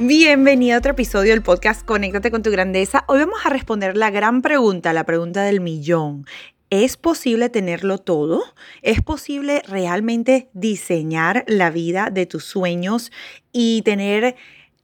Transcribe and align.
Bienvenido 0.00 0.76
a 0.76 0.78
otro 0.78 0.92
episodio 0.92 1.32
del 1.32 1.42
podcast 1.42 1.84
Conéctate 1.84 2.30
con 2.30 2.44
tu 2.44 2.52
grandeza. 2.52 3.02
Hoy 3.08 3.18
vamos 3.18 3.40
a 3.44 3.50
responder 3.50 3.96
la 3.96 4.10
gran 4.10 4.42
pregunta, 4.42 4.92
la 4.92 5.02
pregunta 5.02 5.42
del 5.42 5.60
millón. 5.60 6.24
¿Es 6.70 6.96
posible 6.96 7.48
tenerlo 7.48 7.98
todo? 7.98 8.44
¿Es 8.82 9.02
posible 9.02 9.60
realmente 9.66 10.50
diseñar 10.52 11.42
la 11.48 11.70
vida 11.70 12.10
de 12.12 12.26
tus 12.26 12.44
sueños 12.44 13.10
y 13.50 13.82
tener 13.82 14.36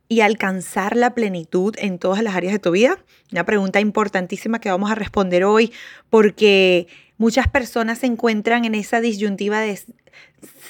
y 0.08 0.20
alcanzar 0.20 0.96
la 0.96 1.14
plenitud 1.14 1.76
en 1.78 2.00
todas 2.00 2.20
las 2.20 2.34
áreas 2.34 2.52
de 2.52 2.58
tu 2.58 2.72
vida? 2.72 2.98
Una 3.30 3.46
pregunta 3.46 3.78
importantísima 3.78 4.58
que 4.58 4.70
vamos 4.70 4.90
a 4.90 4.96
responder 4.96 5.44
hoy 5.44 5.72
porque 6.10 6.88
muchas 7.18 7.46
personas 7.46 8.00
se 8.00 8.06
encuentran 8.06 8.64
en 8.64 8.74
esa 8.74 9.00
disyuntiva 9.00 9.60
de 9.60 9.78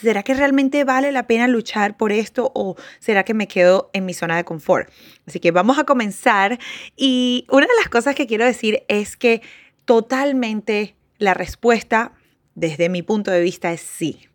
¿será 0.01 0.23
que 0.23 0.35
realmente 0.35 0.85
vale 0.85 1.13
la 1.13 1.27
pena 1.27 1.49
luchar 1.49 1.97
por 1.97 2.13
esto 2.13 2.51
o 2.55 2.77
será 2.99 3.25
que 3.25 3.35
me 3.35 3.49
quedo 3.49 3.91
en 3.93 4.05
mi 4.05 4.15
zona 4.15 4.37
de 4.37 4.45
confort? 4.45 4.91
Así 5.27 5.41
que 5.41 5.51
vamos 5.51 5.79
a 5.79 5.85
comenzar 5.85 6.59
y 6.97 7.47
una 7.51 7.67
de 7.67 7.73
las 7.79 7.89
cosas 7.89 8.15
que 8.15 8.27
quiero 8.27 8.45
decir 8.45 8.85
es 8.89 9.17
que 9.17 9.43
totalmente 9.85 10.97
la 11.19 11.35
respuesta 11.35 12.13
desde 12.55 12.89
mi 12.89 13.03
punto 13.03 13.31
de 13.31 13.41
vista 13.41 13.73
es 13.73 13.81
sí. 13.81 14.29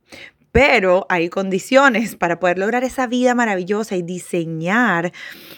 Pero 0.52 1.06
hay 1.10 1.30
condiciones 1.30 2.16
para 2.16 2.40
poder 2.40 2.58
lograr 2.58 2.84
esa 2.84 3.06
vida 3.06 3.36
maravillosa 3.36 3.96
y 3.96 4.02
diseñar 4.02 5.12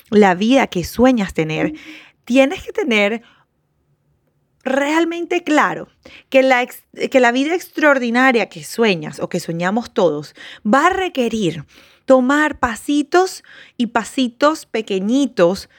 la 0.10 0.36
vida 0.36 0.68
que 0.68 0.84
sueñas 0.84 1.34
tener. 1.34 1.74
Tienes 2.26 2.64
que 2.64 2.74
tener 2.74 3.22
realmente 4.64 5.44
claro 5.44 5.88
que 6.30 6.44
la, 6.44 6.66
que 6.66 7.20
la 7.20 7.31
vida 7.31 7.56
extraordinaria 7.56 8.50
que 8.50 8.64
sueñas 8.64 9.20
o 9.20 9.30
que 9.30 9.40
soñamos 9.40 9.94
todos 9.94 10.36
va 10.66 10.88
a 10.88 10.90
requerir 10.90 11.66
tomar 12.06 12.59
pasitos 12.59 13.44
y 13.78 13.88
pasitos 13.88 14.66
pequeñitos 14.66 15.70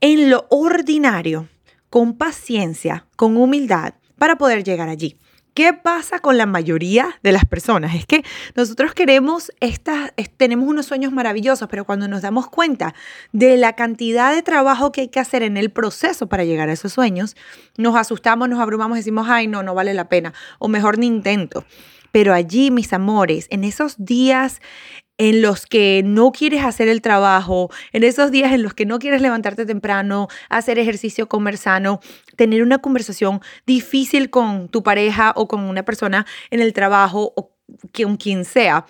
en 0.00 0.30
lo 0.30 0.46
ordinario, 0.50 1.48
con 1.88 2.16
paciencia, 2.16 3.06
con 3.16 3.36
humildad, 3.36 3.94
para 4.18 4.36
poder 4.36 4.64
llegar 4.64 4.88
allí. 4.88 5.16
¿Qué 5.54 5.74
pasa 5.74 6.18
con 6.18 6.38
la 6.38 6.46
mayoría 6.46 7.20
de 7.22 7.30
las 7.30 7.44
personas? 7.44 7.94
Es 7.94 8.06
que 8.06 8.24
nosotros 8.56 8.94
queremos 8.94 9.52
estas, 9.60 10.12
tenemos 10.38 10.66
unos 10.66 10.86
sueños 10.86 11.12
maravillosos, 11.12 11.68
pero 11.68 11.84
cuando 11.84 12.08
nos 12.08 12.22
damos 12.22 12.48
cuenta 12.48 12.94
de 13.32 13.58
la 13.58 13.74
cantidad 13.74 14.34
de 14.34 14.42
trabajo 14.42 14.92
que 14.92 15.02
hay 15.02 15.08
que 15.08 15.20
hacer 15.20 15.42
en 15.42 15.58
el 15.58 15.70
proceso 15.70 16.26
para 16.26 16.44
llegar 16.44 16.70
a 16.70 16.72
esos 16.72 16.94
sueños, 16.94 17.36
nos 17.76 17.96
asustamos, 17.96 18.48
nos 18.48 18.60
abrumamos, 18.60 18.96
decimos, 18.96 19.26
ay, 19.28 19.46
no, 19.46 19.62
no 19.62 19.74
vale 19.74 19.92
la 19.92 20.08
pena, 20.08 20.32
o 20.58 20.68
mejor 20.68 20.96
ni 20.96 21.06
intento. 21.06 21.66
Pero 22.12 22.32
allí, 22.32 22.70
mis 22.70 22.92
amores, 22.94 23.46
en 23.50 23.64
esos 23.64 23.96
días 23.98 24.62
en 25.18 25.42
los 25.42 25.66
que 25.66 26.02
no 26.04 26.32
quieres 26.32 26.64
hacer 26.64 26.88
el 26.88 27.02
trabajo, 27.02 27.70
en 27.92 28.04
esos 28.04 28.30
días 28.30 28.52
en 28.52 28.62
los 28.62 28.74
que 28.74 28.86
no 28.86 28.98
quieres 28.98 29.22
levantarte 29.22 29.66
temprano, 29.66 30.28
hacer 30.48 30.78
ejercicio, 30.78 31.28
comer 31.28 31.58
sano, 31.58 32.00
tener 32.36 32.62
una 32.62 32.78
conversación 32.78 33.40
difícil 33.66 34.30
con 34.30 34.68
tu 34.68 34.82
pareja 34.82 35.32
o 35.36 35.48
con 35.48 35.60
una 35.60 35.84
persona 35.84 36.26
en 36.50 36.60
el 36.60 36.72
trabajo 36.72 37.32
o 37.36 37.52
con 37.92 38.16
quien 38.16 38.44
sea, 38.44 38.86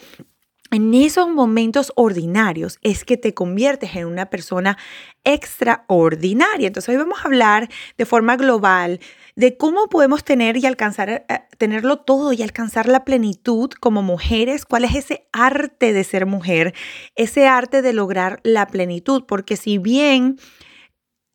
en 0.73 0.95
esos 0.95 1.29
momentos 1.29 1.93
ordinarios 1.97 2.79
es 2.83 3.05
que 3.05 3.19
te 3.19 3.35
conviertes 3.35 3.95
en 3.95 4.07
una 4.07 4.31
persona 4.31 4.79
extraordinaria. 5.23 6.67
Entonces 6.67 6.89
hoy 6.89 6.97
vamos 6.97 7.21
a 7.21 7.27
hablar 7.29 7.69
de 7.99 8.07
forma 8.07 8.37
global 8.37 8.99
de 9.37 9.57
cómo 9.57 9.89
podemos 9.89 10.25
tener 10.25 10.57
y 10.57 10.67
alcanzar, 10.67 11.11
eh, 11.11 11.25
tenerlo 11.59 11.99
todo 11.99 12.33
y 12.33 12.43
alcanzar 12.43 12.89
la 12.89 13.05
plenitud 13.05 13.71
como 13.81 14.03
mujeres, 14.03 14.65
cuál 14.65 14.85
es 14.85 14.95
ese 14.95 15.29
arte 15.33 15.93
de 15.93 16.05
ser 16.05 16.25
mujer, 16.25 16.75
ese 17.17 17.47
arte 17.47 17.83
de 17.83 17.93
lograr 17.93 18.41
la 18.43 18.67
plenitud, 18.67 19.25
porque 19.27 19.57
si 19.57 19.77
bien 19.77 20.39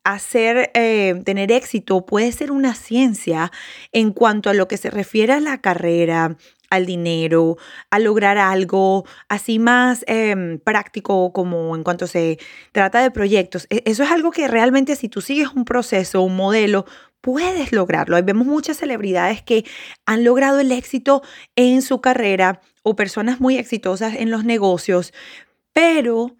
hacer, 0.04 0.70
eh, 0.74 1.20
tener 1.24 1.52
éxito 1.52 2.06
puede 2.06 2.32
ser 2.32 2.50
una 2.50 2.74
ciencia 2.74 3.52
en 3.92 4.12
cuanto 4.12 4.50
a 4.50 4.54
lo 4.54 4.66
que 4.66 4.78
se 4.78 4.90
refiere 4.90 5.32
a 5.32 5.40
la 5.40 5.60
carrera, 5.60 6.36
al 6.70 6.86
dinero, 6.86 7.56
a 7.90 7.98
lograr 7.98 8.38
algo 8.38 9.06
así 9.28 9.58
más 9.58 10.04
em, 10.06 10.58
práctico 10.58 11.32
como 11.32 11.74
en 11.76 11.82
cuanto 11.82 12.06
se 12.06 12.38
trata 12.72 13.02
de 13.02 13.10
proyectos. 13.10 13.66
E, 13.70 13.82
eso 13.86 14.02
es 14.02 14.10
algo 14.10 14.30
que 14.30 14.48
realmente 14.48 14.96
si 14.96 15.08
tú 15.08 15.20
sigues 15.20 15.48
un 15.54 15.64
proceso, 15.64 16.22
un 16.22 16.36
modelo, 16.36 16.84
puedes 17.20 17.72
lograrlo. 17.72 18.22
Vemos 18.22 18.46
muchas 18.46 18.76
celebridades 18.78 19.42
que 19.42 19.64
han 20.06 20.24
logrado 20.24 20.60
el 20.60 20.72
éxito 20.72 21.22
en 21.56 21.82
su 21.82 22.00
carrera 22.00 22.60
o 22.82 22.96
personas 22.96 23.40
muy 23.40 23.56
exitosas 23.58 24.14
en 24.14 24.30
los 24.30 24.44
negocios, 24.44 25.12
pero 25.72 26.36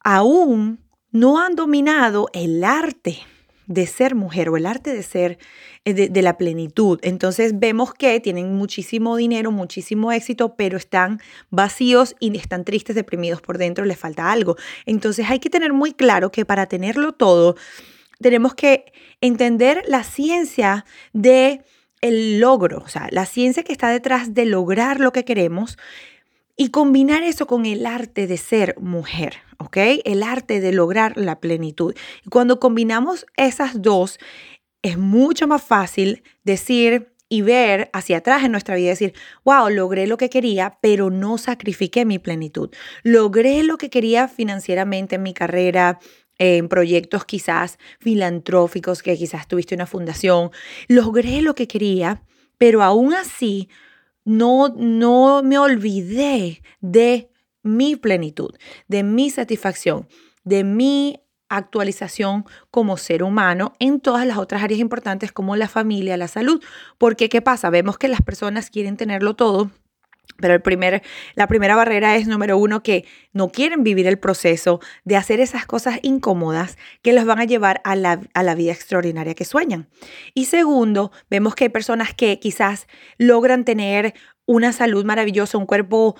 aún 0.00 0.80
no 1.10 1.40
han 1.40 1.54
dominado 1.54 2.28
el 2.32 2.64
arte 2.64 3.24
de 3.66 3.86
ser 3.86 4.14
mujer 4.14 4.48
o 4.48 4.56
el 4.56 4.66
arte 4.66 4.94
de 4.94 5.02
ser 5.02 5.38
eh, 5.84 5.94
de, 5.94 6.22
la 6.22 6.38
plenitud. 6.38 6.98
Entonces 7.02 7.58
vemos 7.58 7.94
que 7.94 8.18
tienen 8.20 8.54
muchísimo 8.54 9.16
dinero, 9.16 9.50
muchísimo 9.50 10.12
éxito, 10.12 10.54
pero 10.56 10.76
están 10.76 11.20
vacíos 11.50 12.14
y 12.20 12.36
están 12.36 12.64
tristes, 12.64 12.96
deprimidos 12.96 13.40
por 13.40 13.58
dentro, 13.58 13.84
les 13.84 13.98
falta 13.98 14.30
algo. 14.30 14.56
Entonces 14.84 15.26
hay 15.28 15.38
que 15.38 15.50
tener 15.50 15.72
muy 15.72 15.92
claro 15.92 16.30
que 16.30 16.44
para 16.44 16.66
tenerlo 16.66 17.12
todo, 17.12 17.56
tenemos 18.20 18.54
que 18.54 18.92
entender 19.20 19.82
la 19.86 20.02
ciencia 20.04 20.84
de 21.12 21.62
el 22.00 22.40
logro, 22.40 22.82
o 22.84 22.88
sea, 22.88 23.08
la 23.10 23.26
ciencia 23.26 23.62
que 23.62 23.72
está 23.72 23.88
detrás 23.88 24.34
de 24.34 24.44
lograr 24.44 25.00
lo 25.00 25.12
que 25.12 25.24
queremos 25.24 25.78
y 26.56 26.70
combinar 26.70 27.22
eso 27.22 27.46
con 27.46 27.66
el 27.66 27.86
arte 27.86 28.26
de 28.26 28.38
ser 28.38 28.76
mujer, 28.80 29.36
¿ok? 29.58 29.76
El 30.04 30.22
arte 30.22 30.60
de 30.60 30.72
lograr 30.72 31.16
la 31.16 31.38
plenitud. 31.38 31.94
Y 32.24 32.30
cuando 32.30 32.58
combinamos 32.58 33.26
esas 33.36 33.82
dos, 33.82 34.18
es 34.82 34.96
mucho 34.96 35.46
más 35.46 35.62
fácil 35.62 36.22
decir 36.44 37.12
y 37.28 37.42
ver 37.42 37.90
hacia 37.92 38.18
atrás 38.18 38.44
en 38.44 38.52
nuestra 38.52 38.76
vida 38.76 38.90
decir, 38.90 39.12
wow, 39.44 39.68
logré 39.68 40.06
lo 40.06 40.16
que 40.16 40.30
quería, 40.30 40.78
pero 40.80 41.10
no 41.10 41.38
sacrifiqué 41.38 42.04
mi 42.04 42.18
plenitud. 42.18 42.70
Logré 43.02 43.62
lo 43.64 43.78
que 43.78 43.90
quería 43.90 44.28
financieramente 44.28 45.16
en 45.16 45.24
mi 45.24 45.34
carrera, 45.34 45.98
en 46.38 46.68
proyectos 46.68 47.24
quizás 47.24 47.78
filantróficos, 47.98 49.02
que 49.02 49.16
quizás 49.16 49.48
tuviste 49.48 49.74
una 49.74 49.86
fundación. 49.86 50.50
Logré 50.86 51.42
lo 51.42 51.54
que 51.54 51.66
quería, 51.66 52.22
pero 52.58 52.82
aún 52.82 53.12
así 53.12 53.68
no, 54.26 54.74
no 54.76 55.42
me 55.42 55.56
olvidé 55.56 56.60
de 56.80 57.30
mi 57.62 57.96
plenitud, 57.96 58.54
de 58.88 59.02
mi 59.02 59.30
satisfacción, 59.30 60.08
de 60.44 60.64
mi 60.64 61.20
actualización 61.48 62.44
como 62.70 62.96
ser 62.96 63.22
humano 63.22 63.72
en 63.78 64.00
todas 64.00 64.26
las 64.26 64.36
otras 64.36 64.62
áreas 64.62 64.80
importantes 64.80 65.32
como 65.32 65.56
la 65.56 65.68
familia, 65.68 66.16
la 66.16 66.28
salud. 66.28 66.62
Porque, 66.98 67.28
¿qué 67.28 67.40
pasa? 67.40 67.70
Vemos 67.70 67.98
que 67.98 68.08
las 68.08 68.20
personas 68.20 68.68
quieren 68.68 68.96
tenerlo 68.96 69.34
todo, 69.34 69.70
pero 70.38 70.54
el 70.54 70.60
primer, 70.60 71.02
la 71.34 71.46
primera 71.46 71.76
barrera 71.76 72.16
es, 72.16 72.26
número 72.26 72.58
uno, 72.58 72.82
que 72.82 73.04
no 73.32 73.48
quieren 73.50 73.82
vivir 73.82 74.06
el 74.06 74.18
proceso 74.18 74.80
de 75.04 75.16
hacer 75.16 75.40
esas 75.40 75.66
cosas 75.66 75.98
incómodas 76.02 76.76
que 77.02 77.12
los 77.12 77.24
van 77.24 77.40
a 77.40 77.44
llevar 77.44 77.80
a 77.84 77.96
la, 77.96 78.20
a 78.34 78.42
la 78.42 78.54
vida 78.54 78.72
extraordinaria 78.72 79.34
que 79.34 79.44
sueñan. 79.44 79.88
Y 80.34 80.46
segundo, 80.46 81.12
vemos 81.30 81.54
que 81.54 81.64
hay 81.64 81.70
personas 81.70 82.14
que 82.14 82.38
quizás 82.38 82.86
logran 83.18 83.64
tener 83.64 84.14
una 84.46 84.72
salud 84.72 85.04
maravillosa, 85.04 85.58
un 85.58 85.66
cuerpo, 85.66 86.16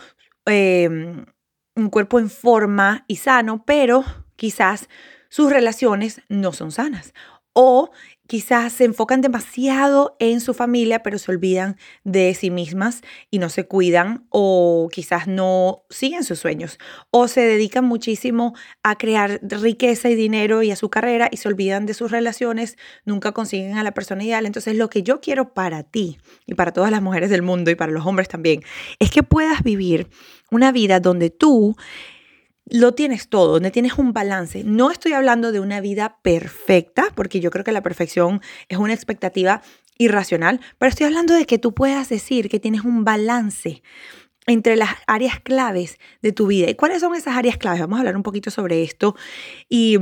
em, 0.47 1.27
un 1.75 1.91
cuerpo 1.91 2.19
en 2.19 2.31
forma 2.31 3.05
y 3.09 3.17
sano, 3.17 3.65
pero 3.67 4.05
quizás 4.37 4.89
sus 5.29 5.53
relaciones 5.53 6.23
no 6.29 6.53
son 6.53 6.73
sanas 6.73 7.13
o 7.59 7.91
quizás 8.27 8.73
se 8.73 8.85
enfocan 8.85 9.21
demasiado 9.21 10.17
en 10.19 10.41
su 10.41 10.55
familia, 10.55 11.03
pero 11.03 11.19
se 11.19 11.31
olvidan 11.31 11.77
de 12.05 12.35
sí 12.35 12.51
mismas 12.51 13.03
y 13.31 13.39
no 13.39 13.49
se 13.49 13.67
cuidan 13.67 14.27
o 14.31 14.89
quizás 14.93 15.27
no 15.27 15.85
siguen 15.91 16.25
sus 16.25 16.39
sueños 16.39 16.79
o 17.11 17.29
se 17.29 17.43
dedican 17.43 17.85
muchísimo 17.85 18.55
a 18.83 18.97
crear 18.97 19.41
riqueza 19.43 20.09
y 20.11 20.15
dinero 20.15 20.63
y 20.63 20.71
a 20.71 20.77
su 20.77 20.91
carrera 20.91 21.29
y 21.31 21.37
se 21.37 21.49
olvidan 21.49 21.87
de 21.87 21.95
sus 21.95 22.11
relaciones, 22.11 22.77
nunca 23.05 23.33
consiguen 23.33 23.79
a 23.79 23.83
la 23.83 23.93
persona 23.93 24.25
ideal. 24.25 24.47
Entonces 24.47 24.77
lo 24.77 24.91
que 24.91 25.03
yo 25.03 25.21
quiero 25.21 25.55
para 25.55 25.83
ti 25.83 26.19
y 26.47 26.55
para 26.55 26.73
todas 26.73 26.91
las 26.91 27.03
mujeres 27.03 27.31
del 27.31 27.43
mundo 27.43 27.71
y 27.71 27.75
para 27.75 27.93
los 27.93 28.07
hombres 28.07 28.29
también 28.29 28.63
es 28.99 29.11
que 29.11 29.23
puedas 29.23 29.63
vivir 29.63 30.09
una 30.51 30.73
vida 30.73 31.01
donde 31.01 31.31
tú 31.31 31.77
lo 32.69 32.93
tienes 32.95 33.29
todo, 33.29 33.55
donde 33.55 33.71
tienes 33.71 33.95
un 33.95 34.13
balance. 34.13 34.65
No 34.65 34.91
estoy 34.91 35.13
hablando 35.13 35.53
de 35.53 35.61
una 35.61 35.81
vida 35.81 36.19
perfecta, 36.23 37.09
porque 37.15 37.41
yo 37.41 37.51
creo 37.51 37.65
que 37.65 37.73
la 37.73 37.83
perfección 37.83 38.41
es 38.69 38.79
una 38.79 38.93
expectativa 38.93 39.63
irracional, 39.99 40.61
pero 40.79 40.91
estoy 40.91 41.07
hablando 41.07 41.35
de 41.35 41.47
que 41.47 41.59
tú 41.59 41.75
puedas 41.75 42.09
decir 42.09 42.49
que 42.49 42.61
tienes 42.61 42.83
un 42.83 43.05
balance 43.05 43.83
entre 44.47 44.77
las 44.77 44.91
áreas 45.07 45.41
claves 45.41 45.99
de 46.23 46.33
tu 46.33 46.47
vida. 46.49 46.69
¿Y 46.69 46.75
cuáles 46.75 47.01
son 47.01 47.15
esas 47.15 47.37
áreas 47.37 47.57
claves? 47.57 47.81
Vamos 47.81 47.97
a 47.97 48.01
hablar 48.01 48.17
un 48.17 48.23
poquito 48.23 48.51
sobre 48.51 48.83
esto. 48.83 49.17
Y 49.69 49.99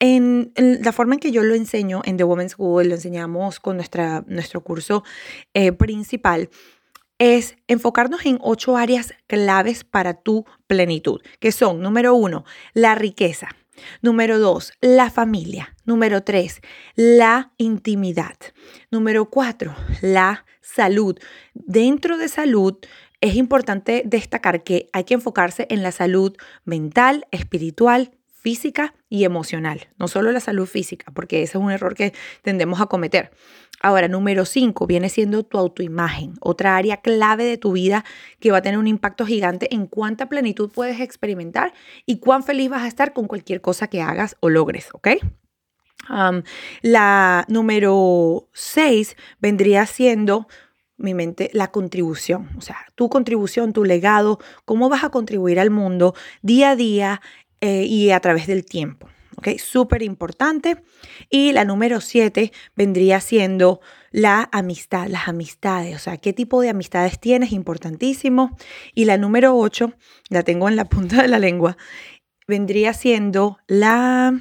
en, 0.00 0.52
la 0.56 0.92
forma 0.92 1.14
en 1.14 1.20
que 1.20 1.32
yo 1.32 1.42
lo 1.42 1.54
enseño 1.54 2.02
en 2.04 2.16
The 2.16 2.24
Women's 2.24 2.52
School, 2.52 2.88
lo 2.88 2.94
enseñamos 2.94 3.60
con 3.60 3.76
nuestra, 3.76 4.24
nuestro 4.26 4.62
curso 4.62 5.04
eh, 5.54 5.72
principal, 5.72 6.48
es 7.18 7.56
enfocarnos 7.66 8.24
en 8.26 8.38
ocho 8.40 8.76
áreas 8.76 9.14
claves 9.26 9.84
para 9.84 10.14
tu 10.14 10.46
plenitud, 10.66 11.20
que 11.40 11.52
son, 11.52 11.80
número 11.80 12.14
uno, 12.14 12.44
la 12.74 12.94
riqueza. 12.94 13.48
Número 14.02 14.38
dos, 14.38 14.72
la 14.80 15.10
familia. 15.10 15.76
Número 15.84 16.22
tres, 16.22 16.60
la 16.96 17.52
intimidad. 17.58 18.36
Número 18.90 19.30
cuatro, 19.30 19.74
la 20.00 20.46
salud. 20.60 21.16
Dentro 21.54 22.18
de 22.18 22.28
salud, 22.28 22.76
es 23.20 23.34
importante 23.34 24.02
destacar 24.04 24.62
que 24.62 24.88
hay 24.92 25.04
que 25.04 25.14
enfocarse 25.14 25.66
en 25.70 25.82
la 25.82 25.92
salud 25.92 26.36
mental, 26.64 27.26
espiritual, 27.30 28.12
física 28.40 28.94
y 29.08 29.24
emocional, 29.24 29.88
no 29.98 30.06
solo 30.06 30.30
la 30.30 30.40
salud 30.40 30.66
física, 30.66 31.10
porque 31.12 31.42
ese 31.42 31.58
es 31.58 31.62
un 31.62 31.72
error 31.72 31.94
que 31.94 32.14
tendemos 32.42 32.80
a 32.80 32.86
cometer. 32.86 33.32
Ahora, 33.80 34.08
número 34.08 34.44
cinco 34.44 34.86
viene 34.86 35.08
siendo 35.08 35.44
tu 35.44 35.58
autoimagen, 35.58 36.34
otra 36.40 36.76
área 36.76 36.98
clave 36.98 37.44
de 37.44 37.58
tu 37.58 37.72
vida 37.72 38.04
que 38.40 38.50
va 38.50 38.58
a 38.58 38.62
tener 38.62 38.78
un 38.78 38.88
impacto 38.88 39.24
gigante 39.24 39.72
en 39.74 39.86
cuánta 39.86 40.28
plenitud 40.28 40.70
puedes 40.70 41.00
experimentar 41.00 41.72
y 42.04 42.18
cuán 42.18 42.42
feliz 42.42 42.70
vas 42.70 42.82
a 42.82 42.88
estar 42.88 43.12
con 43.12 43.26
cualquier 43.26 43.60
cosa 43.60 43.86
que 43.86 44.02
hagas 44.02 44.36
o 44.40 44.48
logres, 44.48 44.88
¿ok? 44.92 45.08
la 46.80 47.44
número 47.48 48.48
seis 48.54 49.16
vendría 49.40 49.84
siendo 49.84 50.46
mi 50.96 51.12
mente 51.12 51.50
la 51.52 51.70
contribución, 51.70 52.48
o 52.56 52.60
sea, 52.60 52.78
tu 52.94 53.08
contribución, 53.08 53.72
tu 53.72 53.84
legado, 53.84 54.38
cómo 54.64 54.88
vas 54.88 55.04
a 55.04 55.10
contribuir 55.10 55.60
al 55.60 55.70
mundo 55.70 56.14
día 56.40 56.70
a 56.70 56.76
día 56.76 57.20
eh, 57.60 57.84
y 57.84 58.10
a 58.10 58.20
través 58.20 58.46
del 58.46 58.64
tiempo. 58.64 59.08
¿Ok? 59.38 59.56
Súper 59.58 60.02
importante. 60.02 60.82
Y 61.30 61.52
la 61.52 61.64
número 61.64 62.00
siete 62.00 62.52
vendría 62.76 63.20
siendo 63.20 63.80
la 64.10 64.48
amistad, 64.52 65.06
las 65.06 65.28
amistades, 65.28 65.94
o 65.94 65.98
sea, 65.98 66.16
qué 66.16 66.32
tipo 66.32 66.60
de 66.60 66.70
amistades 66.70 67.20
tienes, 67.20 67.52
importantísimo. 67.52 68.56
Y 68.94 69.04
la 69.04 69.16
número 69.16 69.56
ocho, 69.56 69.92
la 70.28 70.42
tengo 70.42 70.68
en 70.68 70.76
la 70.76 70.86
punta 70.86 71.22
de 71.22 71.28
la 71.28 71.38
lengua, 71.38 71.76
vendría 72.46 72.92
siendo 72.92 73.58
la, 73.68 74.38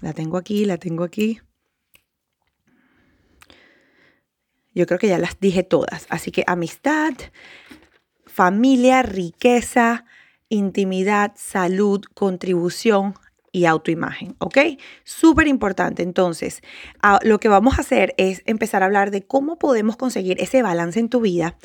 la 0.00 0.12
tengo 0.14 0.38
aquí, 0.38 0.64
la 0.64 0.78
tengo 0.78 1.04
aquí. 1.04 1.40
Yo 4.74 4.86
creo 4.86 4.98
que 4.98 5.08
ya 5.08 5.18
las 5.18 5.38
dije 5.38 5.64
todas. 5.64 6.06
Así 6.08 6.30
que 6.30 6.44
amistad, 6.46 7.12
familia, 8.24 9.02
riqueza, 9.02 10.06
intimidad, 10.48 11.32
salud, 11.36 12.02
contribución 12.14 13.14
y 13.52 13.64
autoimagen, 13.64 14.36
¿ok? 14.38 14.58
Súper 15.04 15.48
importante. 15.48 16.02
Entonces, 16.02 16.62
lo 17.22 17.40
que 17.40 17.48
vamos 17.48 17.78
a 17.78 17.82
hacer 17.82 18.14
es 18.16 18.42
empezar 18.46 18.82
a 18.82 18.86
hablar 18.86 19.10
de 19.10 19.22
cómo 19.22 19.58
podemos 19.58 19.96
conseguir 19.96 20.40
ese 20.40 20.62
balance 20.62 21.00
en 21.00 21.08
tu 21.08 21.20
vida 21.20 21.56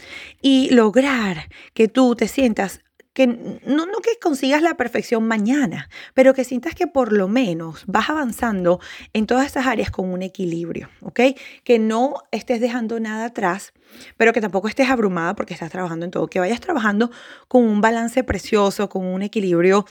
y 0.41 0.69
lograr 0.71 1.49
que 1.73 1.87
tú 1.87 2.15
te 2.15 2.27
sientas 2.27 2.81
que 3.15 3.27
no, 3.27 3.85
no 3.85 3.99
que 4.03 4.19
consigas 4.21 4.61
la 4.61 4.75
perfección 4.75 5.25
mañana, 5.25 5.89
pero 6.13 6.33
que 6.33 6.43
sientas 6.43 6.75
que 6.75 6.85
por 6.85 7.13
lo 7.13 7.29
menos 7.29 7.85
vas 7.87 8.09
avanzando 8.09 8.81
en 9.13 9.25
todas 9.25 9.45
esas 9.45 9.67
áreas 9.67 9.89
con 9.89 10.09
un 10.09 10.21
equilibrio, 10.21 10.89
¿ok? 10.99 11.21
Que 11.63 11.79
no 11.79 12.15
estés 12.31 12.59
dejando 12.59 12.99
nada 12.99 13.27
atrás, 13.27 13.71
pero 14.17 14.33
que 14.33 14.41
tampoco 14.41 14.67
estés 14.67 14.89
abrumada 14.89 15.33
porque 15.33 15.53
estás 15.53 15.71
trabajando 15.71 16.03
en 16.03 16.11
todo, 16.11 16.27
que 16.27 16.41
vayas 16.41 16.59
trabajando 16.59 17.09
con 17.47 17.63
un 17.63 17.79
balance 17.79 18.21
precioso, 18.25 18.89
con 18.89 19.05
un 19.05 19.21
equilibrio 19.21 19.85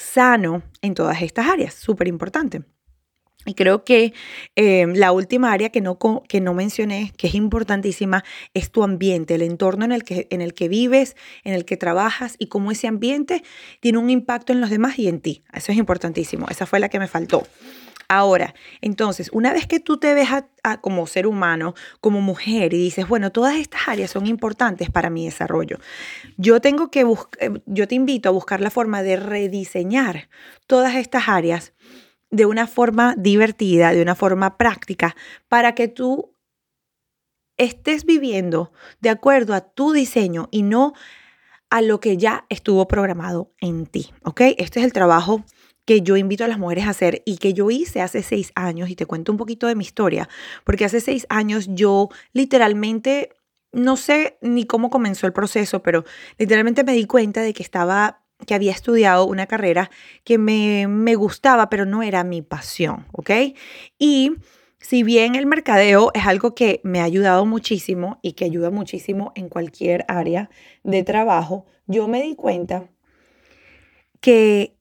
sano 0.00 0.62
en 0.82 0.94
todas 0.94 1.22
estas 1.22 1.46
áreas, 1.46 1.74
súper 1.74 2.08
importante. 2.08 2.62
Y 3.46 3.54
creo 3.54 3.84
que 3.84 4.12
eh, 4.54 4.86
la 4.94 5.12
última 5.12 5.50
área 5.50 5.70
que 5.70 5.80
no, 5.80 5.98
que 6.28 6.40
no 6.42 6.52
mencioné, 6.52 7.12
que 7.16 7.28
es 7.28 7.34
importantísima, 7.34 8.22
es 8.52 8.70
tu 8.70 8.82
ambiente, 8.82 9.34
el 9.34 9.42
entorno 9.42 9.86
en 9.86 9.92
el, 9.92 10.04
que, 10.04 10.26
en 10.30 10.42
el 10.42 10.52
que 10.52 10.68
vives, 10.68 11.16
en 11.42 11.54
el 11.54 11.64
que 11.64 11.78
trabajas 11.78 12.36
y 12.38 12.48
cómo 12.48 12.70
ese 12.70 12.86
ambiente 12.86 13.42
tiene 13.80 13.96
un 13.96 14.10
impacto 14.10 14.52
en 14.52 14.60
los 14.60 14.68
demás 14.68 14.98
y 14.98 15.08
en 15.08 15.20
ti. 15.20 15.42
Eso 15.54 15.72
es 15.72 15.78
importantísimo. 15.78 16.48
Esa 16.50 16.66
fue 16.66 16.80
la 16.80 16.90
que 16.90 16.98
me 16.98 17.08
faltó. 17.08 17.46
Ahora, 18.12 18.56
entonces, 18.80 19.30
una 19.32 19.52
vez 19.52 19.68
que 19.68 19.78
tú 19.78 19.96
te 19.98 20.14
ves 20.14 20.30
como 20.80 21.06
ser 21.06 21.28
humano, 21.28 21.74
como 22.00 22.20
mujer, 22.20 22.74
y 22.74 22.78
dices, 22.78 23.06
bueno, 23.06 23.30
todas 23.30 23.54
estas 23.54 23.86
áreas 23.86 24.10
son 24.10 24.26
importantes 24.26 24.90
para 24.90 25.10
mi 25.10 25.26
desarrollo, 25.26 25.78
yo 26.36 26.60
tengo 26.60 26.90
que 26.90 27.06
eh, 27.38 27.50
yo 27.66 27.86
te 27.86 27.94
invito 27.94 28.28
a 28.28 28.32
buscar 28.32 28.60
la 28.60 28.70
forma 28.70 29.04
de 29.04 29.14
rediseñar 29.14 30.28
todas 30.66 30.96
estas 30.96 31.28
áreas 31.28 31.72
de 32.32 32.46
una 32.46 32.66
forma 32.66 33.14
divertida, 33.16 33.92
de 33.92 34.02
una 34.02 34.16
forma 34.16 34.58
práctica, 34.58 35.14
para 35.48 35.76
que 35.76 35.86
tú 35.86 36.34
estés 37.58 38.04
viviendo 38.04 38.72
de 38.98 39.10
acuerdo 39.10 39.54
a 39.54 39.60
tu 39.60 39.92
diseño 39.92 40.48
y 40.50 40.62
no 40.62 40.94
a 41.70 41.80
lo 41.80 42.00
que 42.00 42.16
ya 42.16 42.44
estuvo 42.48 42.88
programado 42.88 43.52
en 43.60 43.86
ti, 43.86 44.12
¿ok? 44.24 44.40
Este 44.58 44.80
es 44.80 44.84
el 44.84 44.92
trabajo 44.92 45.44
que 45.90 46.02
yo 46.02 46.16
invito 46.16 46.44
a 46.44 46.46
las 46.46 46.60
mujeres 46.60 46.86
a 46.86 46.90
hacer 46.90 47.20
y 47.26 47.38
que 47.38 47.52
yo 47.52 47.68
hice 47.68 48.00
hace 48.00 48.22
seis 48.22 48.52
años 48.54 48.90
y 48.90 48.94
te 48.94 49.06
cuento 49.06 49.32
un 49.32 49.38
poquito 49.38 49.66
de 49.66 49.74
mi 49.74 49.82
historia, 49.82 50.28
porque 50.62 50.84
hace 50.84 51.00
seis 51.00 51.26
años 51.28 51.66
yo 51.68 52.10
literalmente, 52.32 53.30
no 53.72 53.96
sé 53.96 54.38
ni 54.40 54.66
cómo 54.66 54.88
comenzó 54.88 55.26
el 55.26 55.32
proceso, 55.32 55.82
pero 55.82 56.04
literalmente 56.38 56.84
me 56.84 56.92
di 56.92 57.06
cuenta 57.06 57.42
de 57.42 57.52
que 57.52 57.64
estaba 57.64 58.22
que 58.46 58.54
había 58.54 58.70
estudiado 58.70 59.26
una 59.26 59.48
carrera 59.48 59.90
que 60.22 60.38
me, 60.38 60.86
me 60.86 61.16
gustaba, 61.16 61.68
pero 61.68 61.84
no 61.86 62.04
era 62.04 62.22
mi 62.22 62.40
pasión, 62.40 63.06
¿ok? 63.10 63.30
Y 63.98 64.34
si 64.78 65.02
bien 65.02 65.34
el 65.34 65.46
mercadeo 65.46 66.12
es 66.14 66.24
algo 66.24 66.54
que 66.54 66.80
me 66.84 67.00
ha 67.00 67.04
ayudado 67.04 67.46
muchísimo 67.46 68.20
y 68.22 68.34
que 68.34 68.44
ayuda 68.44 68.70
muchísimo 68.70 69.32
en 69.34 69.48
cualquier 69.48 70.04
área 70.06 70.50
de 70.84 71.02
trabajo, 71.02 71.66
yo 71.88 72.06
me 72.06 72.22
di 72.22 72.36
cuenta 72.36 72.88
que 74.20 74.76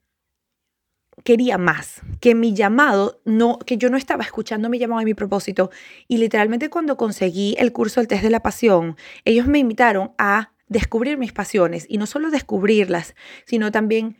quería 1.23 1.57
más, 1.57 2.01
que 2.19 2.35
mi 2.35 2.53
llamado, 2.53 3.21
no, 3.25 3.59
que 3.59 3.77
yo 3.77 3.89
no 3.89 3.97
estaba 3.97 4.23
escuchando 4.23 4.69
mi 4.69 4.79
llamado 4.79 5.01
y 5.01 5.05
mi 5.05 5.13
propósito. 5.13 5.69
Y 6.07 6.17
literalmente 6.17 6.69
cuando 6.69 6.97
conseguí 6.97 7.55
el 7.59 7.71
curso 7.71 7.99
del 7.99 8.07
test 8.07 8.23
de 8.23 8.29
la 8.29 8.41
pasión, 8.41 8.95
ellos 9.25 9.47
me 9.47 9.59
invitaron 9.59 10.11
a 10.17 10.51
descubrir 10.67 11.17
mis 11.17 11.33
pasiones 11.33 11.85
y 11.89 11.97
no 11.97 12.05
solo 12.05 12.29
descubrirlas, 12.29 13.15
sino 13.45 13.71
también 13.71 14.17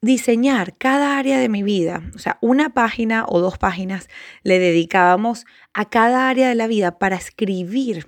diseñar 0.00 0.76
cada 0.76 1.18
área 1.18 1.38
de 1.38 1.48
mi 1.48 1.62
vida. 1.62 2.02
O 2.14 2.18
sea, 2.18 2.38
una 2.40 2.74
página 2.74 3.24
o 3.28 3.40
dos 3.40 3.58
páginas 3.58 4.08
le 4.42 4.58
dedicábamos 4.58 5.46
a 5.74 5.88
cada 5.88 6.28
área 6.28 6.48
de 6.48 6.54
la 6.54 6.66
vida 6.66 6.98
para 6.98 7.16
escribir 7.16 8.06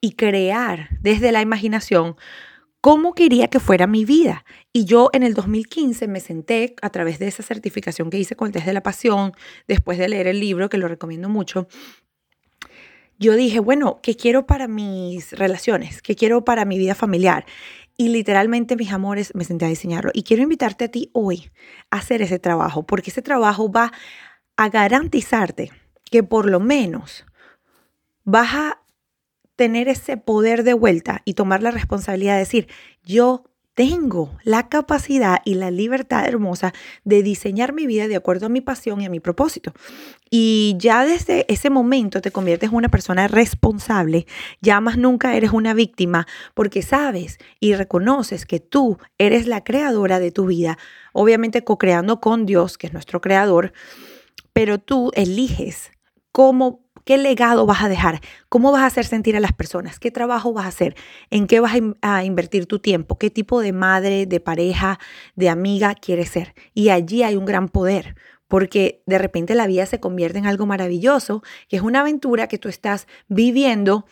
y 0.00 0.12
crear 0.12 0.88
desde 1.00 1.32
la 1.32 1.40
imaginación 1.40 2.16
cómo 2.82 3.14
quería 3.14 3.48
que 3.48 3.60
fuera 3.60 3.86
mi 3.86 4.04
vida. 4.04 4.44
Y 4.72 4.84
yo 4.84 5.08
en 5.14 5.22
el 5.22 5.32
2015 5.32 6.08
me 6.08 6.20
senté 6.20 6.74
a 6.82 6.90
través 6.90 7.18
de 7.18 7.28
esa 7.28 7.42
certificación 7.42 8.10
que 8.10 8.18
hice 8.18 8.36
con 8.36 8.48
el 8.48 8.52
test 8.52 8.66
de 8.66 8.72
la 8.74 8.82
pasión, 8.82 9.32
después 9.68 9.96
de 9.98 10.08
leer 10.08 10.26
el 10.26 10.40
libro, 10.40 10.68
que 10.68 10.78
lo 10.78 10.88
recomiendo 10.88 11.30
mucho, 11.30 11.68
yo 13.18 13.36
dije, 13.36 13.60
bueno, 13.60 14.00
¿qué 14.02 14.16
quiero 14.16 14.46
para 14.46 14.66
mis 14.66 15.30
relaciones? 15.32 16.02
¿Qué 16.02 16.16
quiero 16.16 16.44
para 16.44 16.64
mi 16.64 16.76
vida 16.76 16.96
familiar? 16.96 17.46
Y 17.96 18.08
literalmente, 18.08 18.74
mis 18.74 18.90
amores, 18.90 19.32
me 19.36 19.44
senté 19.44 19.64
a 19.64 19.68
diseñarlo. 19.68 20.10
Y 20.12 20.24
quiero 20.24 20.42
invitarte 20.42 20.86
a 20.86 20.88
ti 20.88 21.08
hoy 21.12 21.52
a 21.90 21.98
hacer 21.98 22.20
ese 22.20 22.40
trabajo, 22.40 22.84
porque 22.84 23.10
ese 23.10 23.22
trabajo 23.22 23.70
va 23.70 23.92
a 24.56 24.68
garantizarte 24.70 25.70
que 26.10 26.24
por 26.24 26.50
lo 26.50 26.58
menos 26.58 27.24
vas 28.24 28.54
a 28.54 28.81
tener 29.56 29.88
ese 29.88 30.16
poder 30.16 30.64
de 30.64 30.74
vuelta 30.74 31.22
y 31.24 31.34
tomar 31.34 31.62
la 31.62 31.70
responsabilidad 31.70 32.34
de 32.34 32.40
decir, 32.40 32.68
yo 33.04 33.44
tengo 33.74 34.36
la 34.44 34.68
capacidad 34.68 35.38
y 35.44 35.54
la 35.54 35.70
libertad 35.70 36.26
hermosa 36.26 36.74
de 37.04 37.22
diseñar 37.22 37.72
mi 37.72 37.86
vida 37.86 38.06
de 38.06 38.16
acuerdo 38.16 38.46
a 38.46 38.50
mi 38.50 38.60
pasión 38.60 39.00
y 39.00 39.06
a 39.06 39.10
mi 39.10 39.20
propósito. 39.20 39.72
Y 40.30 40.74
ya 40.78 41.04
desde 41.04 41.46
ese 41.52 41.70
momento 41.70 42.20
te 42.20 42.30
conviertes 42.30 42.70
en 42.70 42.76
una 42.76 42.90
persona 42.90 43.28
responsable, 43.28 44.26
ya 44.60 44.80
más 44.80 44.98
nunca 44.98 45.36
eres 45.36 45.52
una 45.52 45.72
víctima, 45.72 46.26
porque 46.54 46.82
sabes 46.82 47.38
y 47.60 47.74
reconoces 47.74 48.44
que 48.44 48.60
tú 48.60 48.98
eres 49.18 49.46
la 49.46 49.64
creadora 49.64 50.18
de 50.18 50.32
tu 50.32 50.46
vida, 50.46 50.76
obviamente 51.12 51.64
co-creando 51.64 52.20
con 52.20 52.44
Dios, 52.44 52.76
que 52.76 52.88
es 52.88 52.92
nuestro 52.92 53.20
creador, 53.20 53.72
pero 54.52 54.78
tú 54.78 55.12
eliges 55.14 55.92
cómo 56.30 56.82
¿Qué 57.04 57.18
legado 57.18 57.66
vas 57.66 57.82
a 57.82 57.88
dejar? 57.88 58.20
¿Cómo 58.48 58.72
vas 58.72 58.82
a 58.82 58.86
hacer 58.86 59.04
sentir 59.04 59.36
a 59.36 59.40
las 59.40 59.52
personas? 59.52 59.98
¿Qué 59.98 60.10
trabajo 60.10 60.52
vas 60.52 60.66
a 60.66 60.68
hacer? 60.68 60.94
¿En 61.30 61.46
qué 61.46 61.60
vas 61.60 61.74
a 62.00 62.24
invertir 62.24 62.66
tu 62.66 62.78
tiempo? 62.78 63.18
¿Qué 63.18 63.30
tipo 63.30 63.60
de 63.60 63.72
madre, 63.72 64.26
de 64.26 64.40
pareja, 64.40 64.98
de 65.34 65.48
amiga 65.48 65.94
quieres 65.94 66.28
ser? 66.28 66.54
Y 66.74 66.90
allí 66.90 67.22
hay 67.22 67.36
un 67.36 67.44
gran 67.44 67.68
poder, 67.68 68.14
porque 68.48 69.02
de 69.06 69.18
repente 69.18 69.54
la 69.54 69.66
vida 69.66 69.86
se 69.86 70.00
convierte 70.00 70.38
en 70.38 70.46
algo 70.46 70.66
maravilloso, 70.66 71.42
que 71.68 71.76
es 71.76 71.82
una 71.82 72.00
aventura 72.00 72.46
que 72.46 72.58
tú 72.58 72.68
estás 72.68 73.06
viviendo 73.28 74.06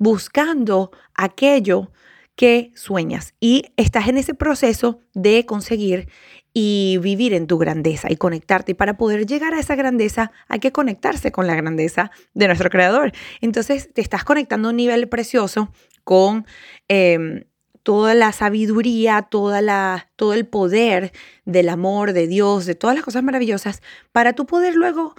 buscando 0.00 0.90
aquello 1.14 1.92
que 2.34 2.72
sueñas 2.74 3.34
y 3.38 3.66
estás 3.76 4.08
en 4.08 4.16
ese 4.16 4.32
proceso 4.32 5.00
de 5.12 5.44
conseguir 5.44 6.08
y 6.52 6.98
vivir 7.00 7.34
en 7.34 7.46
tu 7.46 7.58
grandeza 7.58 8.10
y 8.10 8.16
conectarte. 8.16 8.72
Y 8.72 8.74
para 8.74 8.96
poder 8.96 9.26
llegar 9.26 9.54
a 9.54 9.60
esa 9.60 9.76
grandeza 9.76 10.32
hay 10.48 10.60
que 10.60 10.72
conectarse 10.72 11.32
con 11.32 11.46
la 11.46 11.54
grandeza 11.54 12.10
de 12.34 12.46
nuestro 12.46 12.70
creador. 12.70 13.12
Entonces 13.40 13.92
te 13.92 14.00
estás 14.00 14.24
conectando 14.24 14.68
a 14.68 14.70
un 14.70 14.76
nivel 14.76 15.08
precioso 15.08 15.72
con 16.04 16.46
em, 16.88 17.44
toda 17.82 18.14
la 18.14 18.32
sabiduría, 18.32 19.22
toda 19.22 19.62
la, 19.62 20.10
todo 20.16 20.34
el 20.34 20.46
poder 20.46 21.12
del 21.44 21.68
amor 21.68 22.12
de 22.12 22.26
Dios, 22.26 22.66
de 22.66 22.74
todas 22.74 22.96
las 22.96 23.04
cosas 23.04 23.22
maravillosas, 23.22 23.82
para 24.12 24.32
tú 24.32 24.46
poder 24.46 24.74
luego 24.74 25.14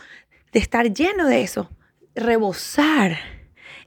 de 0.52 0.60
estar 0.60 0.94
lleno 0.94 1.28
de 1.28 1.44
eso, 1.44 1.70
rebosar 2.14 3.41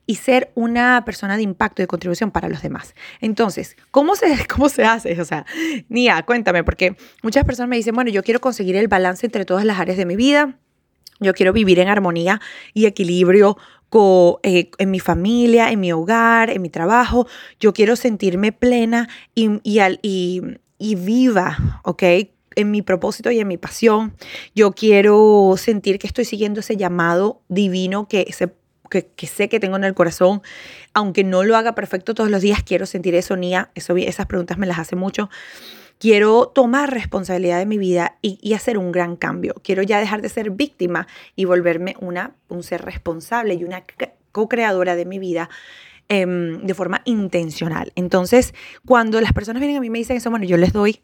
y 0.06 0.16
ser 0.16 0.50
una 0.54 1.04
persona 1.04 1.36
de 1.36 1.42
impacto 1.42 1.80
y 1.80 1.84
de 1.84 1.86
contribución 1.86 2.30
para 2.30 2.48
los 2.48 2.62
demás. 2.62 2.94
Entonces, 3.20 3.76
¿cómo 3.90 4.16
se, 4.16 4.46
cómo 4.54 4.68
se 4.68 4.84
hace? 4.84 5.20
O 5.20 5.24
sea, 5.24 5.46
Nia, 5.88 6.22
cuéntame, 6.22 6.64
porque 6.64 6.96
muchas 7.22 7.44
personas 7.44 7.68
me 7.68 7.76
dicen, 7.76 7.94
bueno, 7.94 8.10
yo 8.10 8.22
quiero 8.22 8.40
conseguir 8.40 8.76
el 8.76 8.88
balance 8.88 9.26
entre 9.26 9.44
todas 9.44 9.64
las 9.64 9.78
áreas 9.78 9.96
de 9.96 10.06
mi 10.06 10.16
vida, 10.16 10.58
yo 11.20 11.32
quiero 11.32 11.52
vivir 11.52 11.78
en 11.78 11.88
armonía 11.88 12.40
y 12.72 12.86
equilibrio 12.86 13.56
con, 13.88 14.36
eh, 14.42 14.70
en 14.78 14.90
mi 14.90 15.00
familia, 15.00 15.70
en 15.70 15.80
mi 15.80 15.92
hogar, 15.92 16.50
en 16.50 16.60
mi 16.60 16.68
trabajo, 16.68 17.26
yo 17.60 17.72
quiero 17.72 17.96
sentirme 17.96 18.52
plena 18.52 19.08
y, 19.34 19.60
y, 19.62 19.80
y, 20.02 20.42
y 20.78 20.94
viva, 20.96 21.80
¿ok? 21.84 22.02
en 22.56 22.70
mi 22.70 22.82
propósito 22.82 23.30
y 23.30 23.40
en 23.40 23.48
mi 23.48 23.56
pasión. 23.56 24.14
Yo 24.54 24.72
quiero 24.72 25.54
sentir 25.56 25.98
que 25.98 26.06
estoy 26.06 26.24
siguiendo 26.24 26.60
ese 26.60 26.76
llamado 26.76 27.42
divino 27.48 28.08
que 28.08 28.32
se 28.32 28.52
que, 28.88 29.26
sé 29.26 29.48
que 29.48 29.60
tengo 29.60 29.76
en 29.76 29.84
el 29.84 29.94
corazón, 29.94 30.42
aunque 30.92 31.24
no 31.24 31.42
lo 31.42 31.56
haga 31.56 31.74
perfecto 31.74 32.14
todos 32.14 32.30
los 32.30 32.42
días, 32.42 32.62
quiero 32.62 32.86
sentir 32.86 33.14
eso, 33.14 33.36
Nia, 33.36 33.70
esas 33.74 34.26
preguntas 34.26 34.58
me 34.58 34.66
las 34.66 34.78
hace 34.78 34.96
mucho. 34.96 35.30
Quiero 35.98 36.48
tomar 36.54 36.92
responsabilidad 36.92 37.58
de 37.58 37.66
mi 37.66 37.78
vida 37.78 38.18
y, 38.20 38.52
hacer 38.52 38.78
un 38.78 38.92
gran 38.92 39.16
cambio. 39.16 39.54
Quiero 39.62 39.82
ya 39.82 40.00
dejar 40.00 40.22
de 40.22 40.28
ser 40.28 40.50
víctima 40.50 41.06
y 41.36 41.44
volverme 41.44 41.96
una, 42.00 42.34
un 42.48 42.62
ser 42.62 42.82
responsable 42.82 43.54
y 43.54 43.64
una 43.64 43.84
co-creadora 44.32 44.96
de 44.96 45.06
mi 45.06 45.18
vida 45.18 45.48
em, 46.08 46.60
de 46.66 46.74
forma 46.74 47.00
intencional. 47.04 47.92
Entonces, 47.94 48.54
cuando 48.84 49.20
las 49.20 49.32
personas 49.32 49.60
vienen 49.60 49.78
a 49.78 49.80
mí 49.80 49.86
y 49.86 49.90
me 49.90 49.98
dicen 49.98 50.16
eso, 50.16 50.30
bueno, 50.30 50.44
yo 50.44 50.56
les 50.56 50.72
doy 50.72 51.00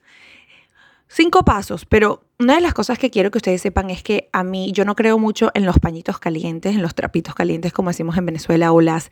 Cinco 1.12 1.44
pasos, 1.44 1.86
pero 1.86 2.22
una 2.38 2.54
de 2.54 2.60
las 2.60 2.72
cosas 2.72 2.96
que 2.96 3.10
quiero 3.10 3.32
que 3.32 3.38
ustedes 3.38 3.60
sepan 3.60 3.90
es 3.90 4.04
que 4.04 4.28
a 4.32 4.44
mí 4.44 4.70
yo 4.70 4.84
no 4.84 4.94
creo 4.94 5.18
mucho 5.18 5.50
en 5.54 5.66
los 5.66 5.80
pañitos 5.80 6.20
calientes, 6.20 6.76
en 6.76 6.82
los 6.82 6.94
trapitos 6.94 7.34
calientes 7.34 7.72
como 7.72 7.90
decimos 7.90 8.16
en 8.16 8.26
Venezuela 8.26 8.70
o 8.70 8.80
las 8.80 9.10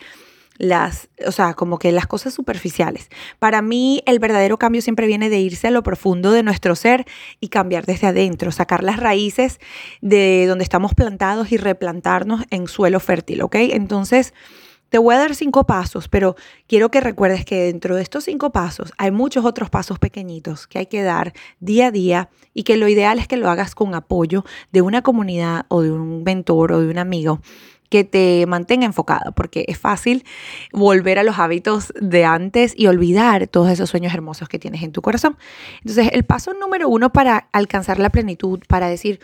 las, 0.58 1.08
o 1.26 1.32
sea, 1.32 1.54
como 1.54 1.78
que 1.78 1.90
las 1.90 2.06
cosas 2.06 2.34
superficiales. 2.34 3.08
Para 3.40 3.62
mí 3.62 4.02
el 4.06 4.20
verdadero 4.20 4.58
cambio 4.58 4.80
siempre 4.80 5.08
viene 5.08 5.28
de 5.28 5.40
irse 5.40 5.68
a 5.68 5.70
lo 5.72 5.82
profundo 5.82 6.30
de 6.30 6.44
nuestro 6.44 6.76
ser 6.76 7.04
y 7.40 7.48
cambiar 7.48 7.84
desde 7.84 8.06
adentro, 8.06 8.52
sacar 8.52 8.84
las 8.84 8.98
raíces 8.98 9.58
de 10.00 10.46
donde 10.46 10.64
estamos 10.64 10.94
plantados 10.94 11.50
y 11.50 11.56
replantarnos 11.56 12.44
en 12.50 12.68
suelo 12.68 13.00
fértil, 13.00 13.42
¿ok? 13.42 13.56
Entonces, 13.56 14.34
te 14.88 14.98
voy 14.98 15.14
a 15.14 15.18
dar 15.18 15.34
cinco 15.34 15.64
pasos, 15.64 16.08
pero 16.08 16.36
quiero 16.66 16.90
que 16.90 17.00
recuerdes 17.00 17.44
que 17.44 17.64
dentro 17.64 17.96
de 17.96 18.02
estos 18.02 18.24
cinco 18.24 18.50
pasos 18.50 18.92
hay 18.98 19.10
muchos 19.10 19.44
otros 19.44 19.70
pasos 19.70 19.98
pequeñitos 19.98 20.66
que 20.66 20.78
hay 20.78 20.86
que 20.86 21.02
dar 21.02 21.32
día 21.60 21.88
a 21.88 21.90
día 21.90 22.30
y 22.54 22.62
que 22.62 22.76
lo 22.76 22.88
ideal 22.88 23.18
es 23.18 23.28
que 23.28 23.36
lo 23.36 23.50
hagas 23.50 23.74
con 23.74 23.94
apoyo 23.94 24.44
de 24.72 24.82
una 24.82 25.02
comunidad 25.02 25.66
o 25.68 25.82
de 25.82 25.92
un 25.92 26.22
mentor 26.22 26.72
o 26.72 26.80
de 26.80 26.88
un 26.88 26.98
amigo 26.98 27.40
que 27.88 28.04
te 28.04 28.44
mantenga 28.46 28.86
enfocado, 28.86 29.32
porque 29.32 29.64
es 29.66 29.78
fácil 29.78 30.24
volver 30.72 31.18
a 31.18 31.22
los 31.22 31.38
hábitos 31.38 31.92
de 32.00 32.24
antes 32.24 32.74
y 32.76 32.86
olvidar 32.86 33.46
todos 33.46 33.70
esos 33.70 33.88
sueños 33.88 34.12
hermosos 34.12 34.48
que 34.48 34.58
tienes 34.58 34.82
en 34.82 34.92
tu 34.92 35.00
corazón. 35.00 35.38
Entonces, 35.80 36.10
el 36.12 36.24
paso 36.24 36.52
número 36.52 36.88
uno 36.88 37.12
para 37.12 37.48
alcanzar 37.52 37.98
la 37.98 38.10
plenitud, 38.10 38.60
para 38.68 38.88
decir, 38.88 39.20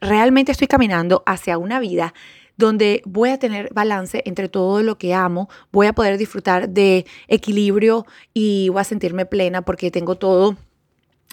realmente 0.00 0.52
estoy 0.52 0.68
caminando 0.68 1.22
hacia 1.26 1.58
una 1.58 1.80
vida 1.80 2.14
donde 2.56 3.02
voy 3.04 3.30
a 3.30 3.38
tener 3.38 3.72
balance 3.72 4.22
entre 4.26 4.48
todo 4.48 4.82
lo 4.82 4.98
que 4.98 5.14
amo, 5.14 5.48
voy 5.72 5.86
a 5.86 5.92
poder 5.92 6.18
disfrutar 6.18 6.68
de 6.68 7.06
equilibrio 7.28 8.06
y 8.32 8.68
voy 8.70 8.80
a 8.80 8.84
sentirme 8.84 9.26
plena 9.26 9.62
porque 9.62 9.90
tengo 9.90 10.16
todo 10.16 10.56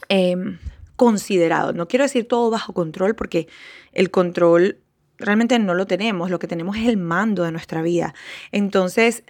em, 0.09 0.59
considerado. 0.95 1.73
No 1.73 1.87
quiero 1.87 2.03
decir 2.03 2.27
todo 2.27 2.49
bajo 2.49 2.73
control 2.73 3.15
porque 3.15 3.47
el 3.93 4.11
control 4.11 4.79
realmente 5.17 5.57
no 5.59 5.73
lo 5.73 5.87
tenemos, 5.87 6.29
lo 6.29 6.39
que 6.39 6.47
tenemos 6.47 6.77
es 6.77 6.87
el 6.87 6.97
mando 6.97 7.43
de 7.43 7.51
nuestra 7.51 7.81
vida. 7.81 8.13
Entonces, 8.51 9.23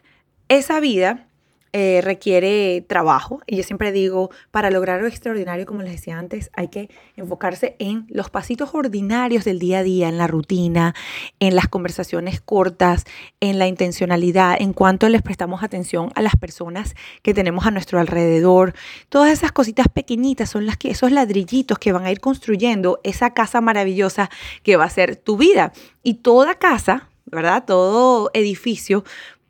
esa 0.50 0.80
vida 0.80 1.28
eh, 1.76 2.02
requiere 2.04 2.86
trabajo. 2.88 3.42
Y 3.48 3.58
yo 3.58 3.64
siempre 3.64 3.92
digo, 3.92 4.30
para 4.52 4.70
lograr 4.70 5.02
lo 5.02 5.08
extraordinario, 5.08 5.66
como 5.66 5.82
les 5.82 5.94
decía 5.94 6.20
antes, 6.20 6.52
hay 6.54 6.68
que 6.68 6.90
enfocarse 7.16 7.76
en 7.80 8.06
los 8.10 8.30
pasitos 8.30 8.76
ordinarios 8.76 9.44
del 9.44 9.58
día 9.58 9.80
a 9.80 9.84
día, 9.84 10.08
en 10.08 10.20
la 10.20 10.28
rutina, 10.28 10.94
en 11.40 11.56
las 11.56 11.68
conversaciones 11.68 12.42
cortas, 12.42 13.06
en 13.40 13.58
la 13.58 13.66
intencionalidad, 13.66 14.56
en 14.62 14.74
cuanto 14.74 15.10
les 15.10 15.24
prestamos 15.24 15.64
atención 15.64 16.12
a 16.14 16.22
las 16.22 16.36
personas 16.36 16.94
que 17.24 17.34
tenemos 17.34 17.66
a 17.66 17.72
nuestro 17.72 18.00
alrededor. 18.00 18.76
Todas 19.10 19.32
esas 19.32 19.52
cositas 19.52 19.88
pequeñitas 19.88 20.52
son 20.52 20.68
las 20.68 20.78
que, 20.78 20.92
esos 20.92 21.12
ladrillitos 21.12 21.80
que 21.80 21.92
van 21.92 22.06
a 22.06 22.12
ir 22.12 22.20
construyendo 22.20 23.00
esa 23.04 23.34
casa 23.34 23.62
maravillosa 23.62 24.30
que 24.62 24.78
va 24.78 24.86
a 24.86 24.90
ser 24.92 25.16
tu 25.16 25.38
vida. 25.38 25.74
Y 26.04 26.16
toda 26.16 26.54
casa, 26.60 27.10
¿verdad? 27.26 27.64
Todo 27.66 28.30
edificio, 28.36 29.04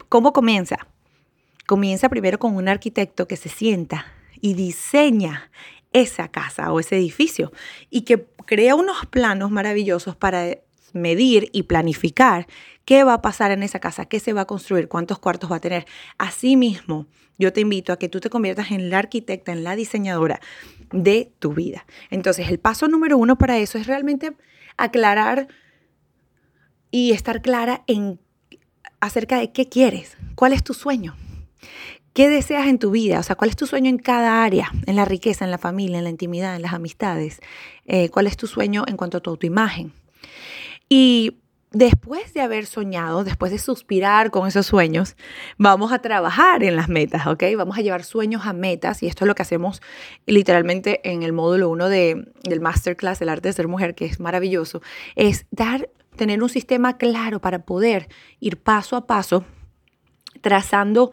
¿cómo 0.08 0.32
comienza? 0.32 0.88
Comienza 1.66 2.10
primero 2.10 2.40
con 2.40 2.56
un 2.56 2.68
arquitecto 2.68 3.28
que 3.28 3.38
se 3.38 3.50
sienta 3.50 4.06
y 4.42 4.54
diseña 4.54 5.50
esa 5.94 6.28
casa 6.28 6.72
o 6.74 6.80
ese 6.80 6.98
edificio 6.98 7.52
y 7.90 8.02
que 8.02 8.26
crea 8.46 8.76
unos 8.76 9.06
planos 9.06 9.52
maravillosos 9.52 10.16
para 10.16 10.58
medir 10.92 11.50
y 11.54 11.64
planificar 11.64 12.48
qué 12.86 13.04
va 13.04 13.16
a 13.16 13.22
pasar 13.22 13.52
en 13.52 13.64
esa 13.64 13.80
casa, 13.80 14.06
qué 14.06 14.20
se 14.20 14.34
va 14.34 14.42
a 14.42 14.46
construir, 14.46 14.88
cuántos 14.88 15.20
cuartos 15.20 15.52
va 15.52 15.58
a 15.58 15.62
tener. 15.62 15.86
Asimismo, 16.18 17.08
yo 17.40 17.54
te 17.54 17.62
invito 17.62 17.94
a 17.94 17.98
que 17.98 18.10
tú 18.10 18.20
te 18.20 18.30
conviertas 18.30 18.72
en 18.72 18.90
la 18.90 19.00
arquitecta, 19.00 19.52
en 19.52 19.64
la 19.64 19.76
diseñadora 19.76 20.40
de 20.92 21.32
tu 21.40 21.54
vida. 21.54 21.86
Entonces, 22.10 22.50
el 22.50 22.60
paso 22.60 22.88
número 22.88 23.18
uno 23.18 23.38
para 23.38 23.58
eso 23.58 23.78
es 23.78 23.88
realmente 23.88 24.36
aclarar 24.78 25.48
y 26.92 27.12
estar 27.12 27.42
clara 27.42 27.84
en 27.88 28.20
acerca 29.00 29.40
de 29.40 29.52
qué 29.52 29.68
quieres, 29.68 30.16
cuál 30.36 30.54
es 30.54 30.64
tu 30.64 30.74
sueño. 30.74 31.16
¿Qué 32.14 32.30
deseas 32.30 32.68
en 32.68 32.78
tu 32.78 32.92
vida? 32.92 33.20
O 33.20 33.24
sea, 33.24 33.36
¿cuál 33.36 33.50
es 33.50 33.56
tu 33.56 33.66
sueño 33.66 33.90
en 33.90 33.98
cada 33.98 34.44
área? 34.44 34.72
En 34.86 34.96
la 34.96 35.06
riqueza, 35.06 35.46
en 35.46 35.52
la 35.52 35.58
familia, 35.58 35.98
en 35.98 36.04
la 36.04 36.12
intimidad, 36.12 36.56
en 36.56 36.62
las 36.62 36.74
amistades. 36.74 37.40
Eh, 37.86 38.10
¿Cuál 38.10 38.28
es 38.28 38.38
tu 38.38 38.46
sueño 38.46 38.84
en 38.88 38.98
cuanto 38.98 39.18
a 39.18 39.22
tu 39.22 39.32
autoimagen? 39.32 39.94
Y 40.90 41.38
después 41.72 42.32
de 42.36 42.42
haber 42.42 42.68
soñado, 42.68 43.24
después 43.24 43.52
de 43.52 43.58
suspirar 43.58 44.30
con 44.30 44.48
esos 44.48 44.68
sueños, 44.68 45.16
vamos 45.58 45.92
a 45.92 46.00
trabajar 46.00 46.64
en 46.64 46.76
las 46.76 46.88
metas, 46.88 47.26
¿ok? 47.26 47.44
Vamos 47.58 47.80
a 47.80 47.82
llevar 47.82 48.04
sueños 48.04 48.46
a 48.46 48.54
metas 48.54 49.02
y 49.02 49.08
esto 49.08 49.26
es 49.26 49.28
lo 49.28 49.34
que 49.34 49.42
hacemos 49.42 49.82
literalmente 50.28 51.02
en 51.10 51.24
el 51.24 51.34
módulo 51.34 51.70
1 51.70 51.90
de, 51.90 52.32
del 52.44 52.62
Masterclass, 52.62 53.22
el 53.22 53.30
arte 53.30 53.50
de 53.50 53.54
ser 53.54 53.68
mujer, 53.68 53.96
que 53.96 54.06
es 54.06 54.20
maravilloso, 54.20 54.84
es 55.16 55.48
dar, 55.50 55.90
tener 56.16 56.44
un 56.44 56.50
sistema 56.50 56.98
claro 56.98 57.42
para 57.42 57.66
poder 57.66 58.08
ir 58.40 58.58
paso 58.58 58.96
a 58.96 59.08
paso 59.08 59.44
trazando 60.42 61.12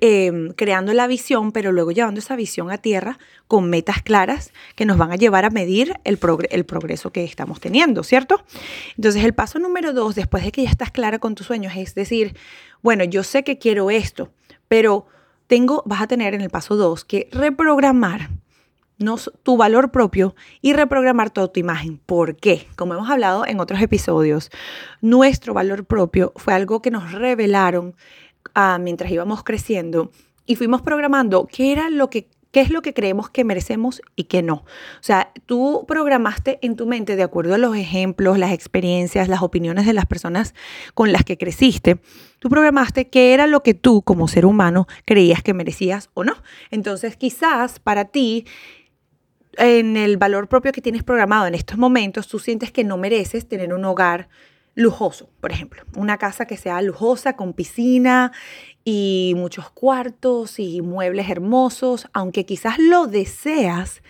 Em, 0.00 0.52
creando 0.52 0.92
la 0.92 1.08
visión, 1.08 1.50
pero 1.50 1.72
luego 1.72 1.90
llevando 1.90 2.20
esa 2.20 2.36
visión 2.36 2.70
a 2.70 2.78
tierra 2.78 3.18
con 3.48 3.68
metas 3.68 4.00
claras 4.00 4.52
que 4.76 4.86
nos 4.86 4.96
van 4.96 5.10
a 5.10 5.16
llevar 5.16 5.44
a 5.44 5.50
medir 5.50 5.94
el, 6.04 6.18
progreso 6.18 7.10
que 7.10 7.24
estamos 7.24 7.58
teniendo, 7.58 8.04
¿cierto? 8.04 8.44
Entonces 8.96 9.24
el 9.24 9.34
paso 9.34 9.58
número 9.58 9.92
dos, 9.92 10.14
después 10.14 10.44
de 10.44 10.52
que 10.52 10.62
ya 10.62 10.70
estás 10.70 10.92
clara 10.92 11.18
con 11.18 11.34
tus 11.34 11.46
sueños, 11.46 11.72
es 11.76 11.96
decir, 11.96 12.36
bueno, 12.80 13.02
yo 13.02 13.24
sé 13.24 13.42
que 13.42 13.58
quiero 13.58 13.90
esto, 13.90 14.30
pero 14.68 15.06
tengo, 15.48 15.82
vas 15.84 16.02
a 16.02 16.06
tener 16.06 16.32
en 16.32 16.42
el 16.42 16.50
paso 16.50 16.76
dos 16.76 17.04
que 17.04 17.28
reprogramar 17.32 18.30
tu 19.42 19.56
valor 19.56 19.90
propio 19.90 20.34
y 20.60 20.74
reprogramar 20.74 21.30
toda 21.30 21.48
tu 21.48 21.60
imagen. 21.60 21.98
¿Por 21.98 22.36
qué? 22.36 22.66
Como 22.76 22.94
hemos 22.94 23.08
hablado 23.10 23.46
en 23.46 23.60
otros 23.60 23.80
episodios, 23.80 24.50
nuestro 25.00 25.54
valor 25.54 25.84
propio 25.86 26.32
fue 26.36 26.54
algo 26.54 26.82
que 26.82 26.90
nos 26.90 27.12
revelaron 27.12 27.94
mientras 28.80 29.10
íbamos 29.10 29.44
creciendo 29.44 30.10
y 30.46 30.56
fuimos 30.56 30.82
programando 30.82 31.46
qué 31.46 31.72
era 31.72 31.90
lo 31.90 32.10
que 32.10 32.28
qué 32.50 32.60
es 32.60 32.70
lo 32.70 32.82
que 32.82 32.94
creemos 32.94 33.30
que 33.30 33.44
merecemos 33.44 34.00
y 34.16 34.24
qué 34.24 34.42
no. 34.42 34.54
O 34.54 35.02
sea, 35.02 35.32
tú 35.46 35.84
programaste 35.86 36.58
en 36.62 36.76
tu 36.76 36.86
mente, 36.86 37.16
de 37.16 37.22
acuerdo 37.22 37.54
a 37.54 37.58
los 37.58 37.76
ejemplos, 37.76 38.38
las 38.38 38.52
experiencias, 38.52 39.28
las 39.28 39.42
opiniones 39.42 39.86
de 39.86 39.92
las 39.92 40.06
personas 40.06 40.54
con 40.94 41.12
las 41.12 41.24
que 41.24 41.36
creciste, 41.36 42.00
tú 42.38 42.48
programaste 42.48 43.08
qué 43.08 43.34
era 43.34 43.46
lo 43.46 43.62
que 43.62 43.74
tú 43.74 44.02
como 44.02 44.28
ser 44.28 44.46
humano 44.46 44.86
creías 45.04 45.42
que 45.42 45.54
merecías 45.54 46.10
o 46.14 46.24
no. 46.24 46.34
Entonces, 46.70 47.16
quizás 47.16 47.80
para 47.80 48.06
ti 48.06 48.46
en 49.56 49.96
el 49.96 50.16
valor 50.16 50.48
propio 50.48 50.72
que 50.72 50.80
tienes 50.80 51.02
programado 51.02 51.46
en 51.46 51.54
estos 51.54 51.78
momentos, 51.78 52.28
tú 52.28 52.38
sientes 52.38 52.70
que 52.70 52.84
no 52.84 52.96
mereces 52.96 53.48
tener 53.48 53.74
un 53.74 53.84
hogar 53.84 54.28
lujoso, 54.78 55.28
por 55.40 55.50
ejemplo, 55.50 55.82
una 55.96 56.18
casa 56.18 56.46
que 56.46 56.56
sea 56.56 56.80
lujosa 56.82 57.34
con 57.34 57.52
piscina 57.52 58.30
y 58.84 59.32
muchos 59.36 59.70
cuartos 59.70 60.60
y 60.60 60.82
muebles 60.82 61.28
hermosos, 61.28 62.06
aunque 62.12 62.46
quizás 62.46 62.78
lo 62.78 63.08
deseas, 63.08 64.02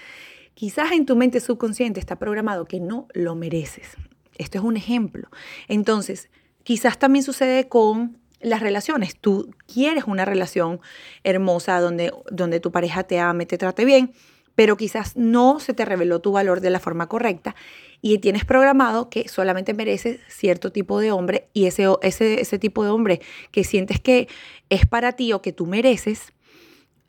quizás 0.52 0.92
en 0.92 1.06
tu 1.06 1.16
mente 1.16 1.40
subconsciente 1.40 2.00
está 2.00 2.18
programado 2.18 2.66
que 2.66 2.80
no 2.80 3.08
lo 3.14 3.34
mereces. 3.34 3.96
Esto 4.36 4.58
es 4.58 4.64
un 4.64 4.76
ejemplo. 4.76 5.30
Entonces, 5.68 6.28
quizás 6.64 6.98
también 6.98 7.22
sucede 7.22 7.66
con 7.66 8.18
las 8.38 8.60
relaciones. 8.60 9.16
Tú 9.18 9.54
quieres 9.72 10.04
una 10.04 10.26
relación 10.26 10.80
hermosa 11.24 11.80
donde, 11.80 12.12
donde 12.30 12.60
tu 12.60 12.72
pareja 12.72 13.04
te 13.04 13.20
ame, 13.20 13.46
te 13.46 13.56
trate 13.56 13.86
bien, 13.86 14.12
pero 14.54 14.76
quizás 14.76 15.16
no 15.16 15.60
se 15.60 15.72
te 15.72 15.86
reveló 15.86 16.20
tu 16.20 16.32
valor 16.32 16.60
de 16.60 16.68
la 16.68 16.78
forma 16.78 17.08
correcta 17.08 17.56
y 18.00 18.18
tienes 18.18 18.44
programado 18.44 19.10
que 19.10 19.28
solamente 19.28 19.74
mereces 19.74 20.20
cierto 20.28 20.70
tipo 20.70 21.00
de 21.00 21.10
hombre 21.10 21.48
y 21.52 21.66
ese, 21.66 21.86
ese, 22.02 22.40
ese 22.40 22.58
tipo 22.58 22.84
de 22.84 22.90
hombre 22.90 23.20
que 23.50 23.64
sientes 23.64 24.00
que 24.00 24.28
es 24.70 24.86
para 24.86 25.12
ti 25.12 25.32
o 25.32 25.42
que 25.42 25.52
tú 25.52 25.66
mereces, 25.66 26.32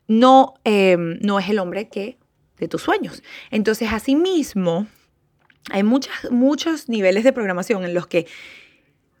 no, 0.08 0.54
em, 0.64 1.18
no 1.20 1.38
es 1.38 1.48
el 1.48 1.58
hombre 1.58 1.88
que 1.88 2.18
de 2.58 2.68
tus 2.68 2.82
sueños. 2.82 3.22
Entonces, 3.50 3.88
asimismo, 3.92 4.86
hay 5.70 5.82
muchos 5.82 6.88
niveles 6.88 7.24
de 7.24 7.32
programación 7.32 7.84
en 7.84 7.94
los 7.94 8.06
que 8.06 8.26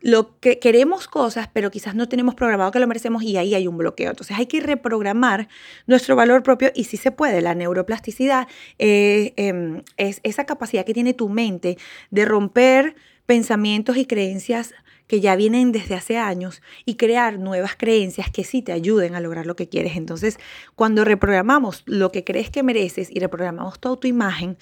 lo 0.00 0.38
que 0.40 0.58
queremos 0.58 1.08
cosas, 1.08 1.48
pero 1.52 1.70
quizás 1.70 1.94
no 1.94 2.08
tenemos 2.08 2.34
programado 2.34 2.70
que 2.70 2.80
lo 2.80 2.86
merecemos 2.86 3.22
y 3.22 3.36
ahí 3.36 3.54
hay 3.54 3.66
un 3.66 3.76
bloqueo. 3.76 4.10
Entonces 4.10 4.36
hay 4.38 4.46
que 4.46 4.60
reprogramar 4.60 5.48
nuestro 5.86 6.16
valor 6.16 6.42
propio 6.42 6.70
y 6.74 6.84
si 6.84 6.96
se 6.96 7.10
puede. 7.10 7.40
La 7.40 7.54
neuroplasticidad 7.54 8.48
eh, 8.78 9.34
em, 9.36 9.82
es 9.96 10.20
esa 10.22 10.46
capacidad 10.46 10.84
que 10.84 10.94
tiene 10.94 11.14
tu 11.14 11.28
mente 11.28 11.76
de 12.10 12.24
romper 12.24 12.94
pensamientos 13.30 13.96
y 13.96 14.06
creencias 14.06 14.74
que 15.06 15.20
ya 15.20 15.36
vienen 15.36 15.70
desde 15.70 15.94
hace 15.94 16.18
años 16.18 16.62
y 16.84 16.96
crear 16.96 17.38
nuevas 17.38 17.76
creencias 17.76 18.28
que 18.28 18.42
sí 18.42 18.60
te 18.60 18.72
ayuden 18.72 19.14
a 19.14 19.20
lograr 19.20 19.46
lo 19.46 19.54
que 19.54 19.68
quieres. 19.68 19.96
Entonces, 19.96 20.36
cuando 20.74 21.04
reprogramamos 21.04 21.84
lo 21.86 22.10
que 22.10 22.24
crees 22.24 22.50
que 22.50 22.64
mereces 22.64 23.08
y 23.08 23.20
reprogramamos 23.20 23.78
tu 23.78 23.86
autoimagen, 23.86 24.58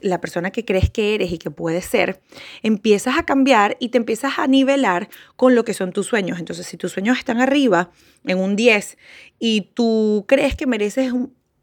la 0.00 0.18
persona 0.22 0.50
que 0.50 0.64
crees 0.64 0.88
que 0.88 1.14
eres 1.14 1.30
y 1.30 1.36
que 1.36 1.50
puedes 1.50 1.84
ser, 1.84 2.22
empiezas 2.62 3.18
a 3.18 3.26
cambiar 3.26 3.76
y 3.80 3.90
te 3.90 3.98
empiezas 3.98 4.38
a 4.38 4.46
nivelar 4.46 5.10
con 5.36 5.54
lo 5.54 5.66
que 5.66 5.74
son 5.74 5.92
tus 5.92 6.06
sueños. 6.06 6.38
Entonces, 6.38 6.66
si 6.66 6.78
tus 6.78 6.92
sueños 6.92 7.18
están 7.18 7.42
arriba 7.42 7.90
en 8.24 8.38
un 8.38 8.56
10 8.56 8.96
y 9.38 9.72
tú 9.74 10.24
crees 10.26 10.56
que 10.56 10.66
mereces 10.66 11.12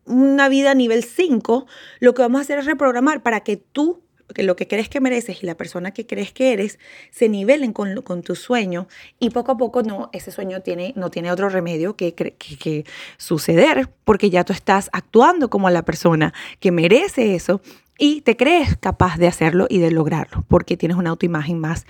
una 0.05 0.50
vida 0.50 0.75
nivel 0.75 1.03
5, 1.03 1.65
lo 2.00 2.13
que 2.13 2.22
vamos 2.22 2.38
a 2.38 2.41
hacer 2.43 2.60
es 2.60 2.65
reprogramar 2.65 3.24
para 3.24 3.39
que 3.39 3.57
tú 3.57 4.02
lo 4.36 4.56
que 4.56 4.68
crees 4.68 4.89
que 4.89 5.00
mereces 5.00 5.44
y 5.44 5.46
la 5.46 5.56
persona 5.56 5.92
que 5.92 6.06
crees 6.06 6.32
que 6.32 6.53
eres 6.53 6.80
se 7.12 7.30
nivelen 7.30 7.74
con, 7.74 8.01
con 8.01 8.22
tu 8.22 8.36
sueño 8.36 8.88
y 9.20 9.30
poco 9.30 9.51
a 9.53 9.58
poco 9.58 9.84
no, 9.84 10.10
ese 10.13 10.32
sueño 10.32 10.62
tiene, 10.62 10.94
no 10.96 11.10
tiene 11.10 11.32
otro 11.32 11.50
remedio 11.50 11.96
que, 11.96 12.13
que, 12.13 12.34
que 12.34 12.86
suceder 13.18 13.89
porque 14.06 14.30
ya 14.30 14.44
tú 14.44 14.53
estás 14.53 14.89
actuando 14.94 15.50
como 15.50 15.70
la 15.70 15.84
persona 15.84 16.34
que 16.60 16.72
merece 16.72 17.36
eso 17.36 17.62
y 17.98 18.22
te 18.22 18.36
crees 18.36 18.77
capaz 18.77 19.18
de 19.18 19.27
hacerlo 19.27 19.68
y 19.70 19.80
de 19.80 19.92
lograrlo 19.92 20.44
porque 20.48 20.77
tienes 20.77 20.98
una 20.98 21.12
autoimagen 21.12 21.60
más 21.60 21.86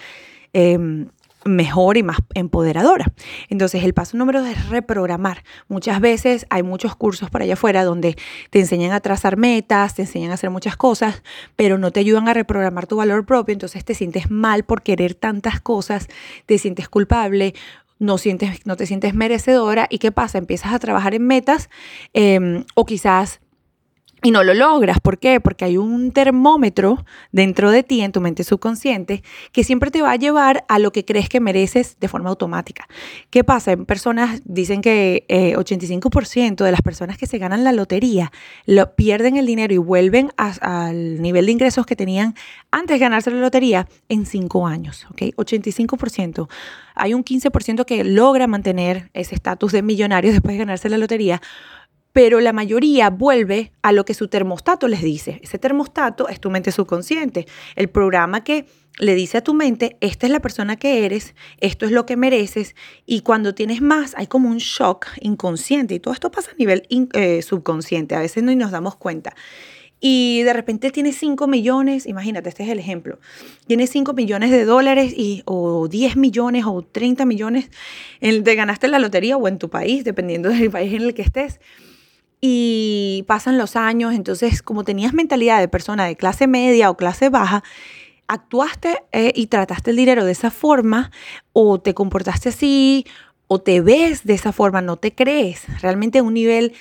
eh, 0.54 1.08
mejor 1.46 1.98
y 1.98 2.04
más 2.04 2.18
empoderadora. 2.34 3.06
Entonces 3.50 3.84
el 3.84 3.94
paso 3.94 4.18
número 4.18 4.42
dos 4.42 4.50
es 4.50 4.70
reprogramar. 4.70 5.44
Muchas 5.68 6.00
veces 6.00 6.46
hay 6.50 6.64
muchos 6.64 6.96
cursos 6.96 7.30
por 7.30 7.42
allá 7.42 7.54
afuera 7.54 7.84
donde 7.84 8.16
te 8.50 8.60
enseñan 8.60 8.92
a 8.92 9.00
trazar 9.00 9.38
metas, 9.38 9.96
te 9.96 10.04
enseñan 10.04 10.32
a 10.32 10.36
hacer 10.36 10.50
muchas 10.50 10.78
cosas, 10.78 11.24
pero 11.56 11.78
no 11.78 11.92
te 11.92 12.00
ayudan 12.00 12.28
a 12.28 12.34
reprogramar 12.34 12.88
tu 12.88 12.98
valor 12.98 13.26
propio, 13.26 13.54
entonces 13.54 13.84
te 13.86 13.94
sientes 13.94 14.32
mal 14.32 14.64
por 14.64 14.82
querer 14.82 15.16
tantas 15.16 15.60
cosas, 15.60 16.08
te 16.46 16.58
sientes 16.58 16.90
culpable. 16.90 17.54
No, 18.00 18.18
sientes, 18.18 18.66
no 18.66 18.76
te 18.76 18.86
sientes 18.86 19.14
merecedora 19.14 19.88
y 19.90 20.00
qué 20.00 20.12
pasa, 20.12 20.38
empiezas 20.38 20.74
a 20.74 20.80
trabajar 20.80 21.14
en 21.14 21.26
metas 21.26 21.70
em, 22.12 22.66
o 22.76 22.86
quizás 22.86 23.40
y 24.24 24.32
no 24.32 24.44
lo 24.44 24.54
logras. 24.54 25.00
¿Por 25.02 25.20
qué? 25.20 25.40
Porque 25.42 25.66
hay 25.66 25.78
un 25.78 26.12
termómetro 26.12 27.06
dentro 27.32 27.70
de 27.70 27.84
ti, 27.84 28.02
en 28.02 28.14
tu 28.14 28.22
mente 28.22 28.44
subconsciente, 28.44 29.22
que 29.52 29.64
siempre 29.64 29.92
te 29.92 30.02
va 30.02 30.12
a 30.12 30.16
llevar 30.16 30.66
a 30.70 30.80
lo 30.80 30.92
que 30.92 31.04
crees 31.06 31.28
que 31.28 31.42
mereces 31.42 31.98
de 32.00 32.08
forma 32.08 32.30
automática. 32.30 32.88
¿Qué 33.30 33.44
pasa? 33.44 33.76
Personas, 33.76 34.42
dicen 34.46 34.82
que 34.82 35.26
85% 35.30 36.62
eh, 36.62 36.66
de 36.66 36.72
las 36.72 36.82
personas 36.82 37.18
que 37.18 37.28
se 37.28 37.38
ganan 37.38 37.64
la 37.64 37.74
lotería 37.74 38.32
lo, 38.66 38.96
pierden 38.96 39.36
el 39.36 39.46
dinero 39.46 39.74
y 39.74 39.78
vuelven 39.78 40.32
al 40.38 41.22
nivel 41.22 41.46
de 41.46 41.52
ingresos 41.52 41.86
que 41.86 41.96
tenían 41.96 42.34
antes 42.72 42.96
de 42.96 43.00
ganarse 43.00 43.30
la 43.30 43.38
lotería 43.38 43.88
en 44.08 44.26
5 44.26 44.66
años. 44.66 45.06
¿ok? 45.12 45.22
85%. 45.36 46.48
Hay 46.96 47.14
un 47.14 47.26
15% 47.26 47.86
que 47.86 48.04
logra 48.04 48.48
mantener 48.48 49.10
ese 49.14 49.36
estatus 49.36 49.74
de 49.74 49.82
millonario 49.82 50.32
después 50.32 50.54
de 50.54 50.60
ganarse 50.60 50.90
la 50.90 50.98
lotería 50.98 51.42
pero 52.14 52.40
la 52.40 52.54
mayoría 52.54 53.10
vuelve 53.10 53.74
a 53.82 53.92
lo 53.92 54.06
que 54.06 54.14
su 54.14 54.28
termostato 54.28 54.88
les 54.88 55.02
dice. 55.02 55.40
Ese 55.44 55.58
termostato 55.58 56.30
es 56.30 56.40
tu 56.40 56.52
mente 56.52 56.72
subconsciente, 56.72 57.48
el 57.76 57.90
programa 57.90 58.44
que 58.44 58.68
le 59.00 59.16
dice 59.16 59.40
a 59.40 59.42
tu 59.42 59.56
mente, 59.56 59.98
esta 60.02 60.28
es 60.28 60.32
la 60.32 60.40
persona 60.40 60.76
que 60.76 61.06
eres, 61.06 61.34
esto 61.60 61.88
es 61.88 61.92
lo 61.92 62.06
que 62.06 62.16
mereces, 62.16 62.76
y 63.08 63.22
cuando 63.22 63.56
tienes 63.56 63.82
más 63.82 64.14
hay 64.16 64.28
como 64.28 64.50
un 64.50 64.60
shock 64.60 65.08
inconsciente, 65.20 65.96
y 65.96 66.00
todo 66.00 66.14
esto 66.14 66.32
pasa 66.32 66.52
a 66.52 66.56
nivel 66.56 66.84
eh, 67.14 67.42
subconsciente, 67.42 68.14
a 68.14 68.20
veces 68.20 68.44
no 68.44 68.56
nos 68.56 68.70
damos 68.70 68.96
cuenta. 68.96 69.36
Y 70.06 70.44
de 70.44 70.52
repente 70.52 70.92
tienes 70.92 71.16
5 71.16 71.48
millones, 71.48 72.06
imagínate, 72.06 72.50
este 72.50 72.64
es 72.64 72.70
el 72.70 72.78
ejemplo, 72.78 73.20
tienes 73.68 73.90
5 73.90 74.14
millones 74.14 74.52
de 74.52 74.66
dólares 74.66 75.14
y, 75.16 75.42
o 75.46 75.88
10 75.88 76.18
millones 76.18 76.66
o 76.68 76.82
30 76.84 77.26
millones 77.26 77.72
de 78.20 78.56
ganaste 78.56 78.88
en 78.88 78.92
la 78.92 79.00
lotería 79.00 79.38
o 79.38 79.48
en 79.48 79.58
tu 79.58 79.70
país, 79.70 80.04
dependiendo 80.04 80.50
del 80.50 80.70
país 80.70 80.94
en 80.94 81.04
el 81.04 81.14
que 81.14 81.22
estés 81.24 81.62
y 82.46 83.24
pasan 83.26 83.58
los 83.58 83.78
años, 83.78 84.14
entonces 84.14 84.62
como 84.62 84.84
tenías 84.84 85.14
mentalidad 85.14 85.62
de 85.62 85.70
persona 85.70 86.04
de 86.04 86.18
clase 86.18 86.46
media 86.46 86.90
o 86.90 86.98
clase 86.98 87.30
baja, 87.30 87.64
actuaste 88.28 89.02
eh, 89.14 89.32
y 89.34 89.48
trataste 89.48 89.92
el 89.92 89.96
dinero 89.96 90.26
de 90.26 90.34
esa 90.34 90.52
forma 90.52 91.10
o 91.54 91.80
te 91.80 91.94
comportaste 91.94 92.50
así 92.50 93.06
o 93.48 93.62
te 93.62 93.80
ves 93.80 94.26
de 94.26 94.34
esa 94.34 94.52
forma, 94.52 94.82
no 94.82 94.98
te 94.98 95.16
crees 95.16 95.64
realmente 95.82 96.20
a 96.20 96.24
un 96.24 96.34
nivel 96.34 96.74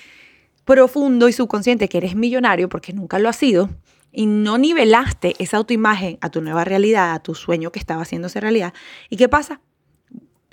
profundo 0.65 1.29
y 1.29 1.31
subconsciente 1.31 1.87
que 1.87 1.99
eres 1.99 2.13
millonario 2.13 2.67
porque 2.67 2.91
nunca 2.91 3.17
lo 3.17 3.29
has 3.29 3.37
sido 3.37 3.69
y 4.11 4.25
no 4.25 4.57
nivelaste 4.57 5.33
esa 5.39 5.55
autoimagen 5.55 6.17
a 6.19 6.29
tu 6.29 6.41
nueva 6.41 6.65
realidad, 6.65 7.13
a 7.13 7.23
tu 7.23 7.35
sueño 7.35 7.71
que 7.71 7.79
estaba 7.79 8.01
haciéndose 8.01 8.41
realidad. 8.41 8.73
¿Y 9.09 9.15
qué 9.15 9.29
pasa? 9.29 9.61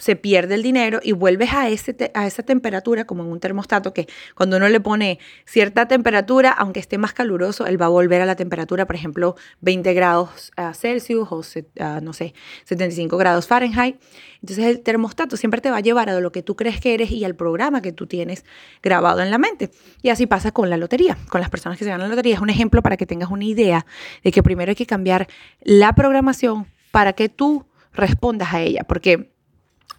Se 0.01 0.17
pierde 0.17 0.55
el 0.57 0.63
dinero 0.63 0.99
y 1.03 1.13
vuelves 1.13 1.53
a, 1.53 1.69
ese 1.69 2.11
a 2.15 2.27
esa 2.27 2.43
temperatura 2.43 3.05
como 3.05 3.23
en 3.23 3.31
un 3.31 3.39
termostato 3.39 3.93
que 3.93 4.09
cuando 4.35 4.57
uno 4.57 4.69
le 4.69 4.81
pone 4.81 5.19
cierta 5.45 5.87
temperatura, 5.87 6.51
aunque 6.51 6.81
esté 6.81 6.99
más 6.99 7.13
caluroso, 7.13 7.67
él 7.67 7.81
va 7.81 7.87
a 7.87 7.91
volver 7.91 8.21
a 8.23 8.27
la 8.27 8.35
temperatura, 8.35 8.87
por 8.87 8.97
ejemplo, 8.97 9.37
20 9.61 9.95
grados 9.95 10.51
ah, 10.57 10.75
Celsius 10.75 11.29
o, 11.31 11.43
ah, 11.79 12.01
no 12.03 12.13
sé, 12.13 12.35
75 12.65 13.17
grados 13.17 13.47
Fahrenheit. 13.47 14.01
Entonces 14.43 14.65
el 14.65 14.81
termostato 14.81 15.37
siempre 15.37 15.61
te 15.61 15.71
va 15.71 15.77
a 15.77 15.81
llevar 15.81 16.09
a 16.09 16.19
lo 16.19 16.33
que 16.33 16.43
tú 16.43 16.57
crees 16.57 16.81
que 16.81 16.95
eres 16.95 17.11
y 17.11 17.25
al 17.25 17.35
programa 17.35 17.83
que 17.83 17.93
tú 17.93 18.07
tienes 18.07 18.45
grabado 18.83 19.21
en 19.21 19.31
la 19.31 19.37
mente. 19.39 19.71
Y 20.03 20.09
así 20.09 20.27
pasa 20.27 20.51
con 20.51 20.71
la 20.71 20.79
lotería, 20.79 21.19
con 21.29 21.43
las 21.43 21.51
personas 21.51 21.79
que 21.79 21.85
se 21.85 21.91
ganan 21.91 22.09
la 22.09 22.15
lotería. 22.15 22.37
Es 22.37 22.41
un 22.41 22.51
ejemplo 22.51 22.83
para 22.83 22.97
que 22.97 23.05
tengas 23.07 23.31
una 23.31 23.45
idea 23.45 23.85
de 24.25 24.33
que 24.33 24.43
primero 24.43 24.71
hay 24.71 24.77
que 24.77 24.87
cambiar 24.87 25.29
la 25.63 25.95
programación 25.95 26.67
para 26.91 27.13
que 27.13 27.29
tú 27.29 27.67
respondas 27.93 28.55
a 28.55 28.63
ella, 28.63 28.85
porque 28.85 29.30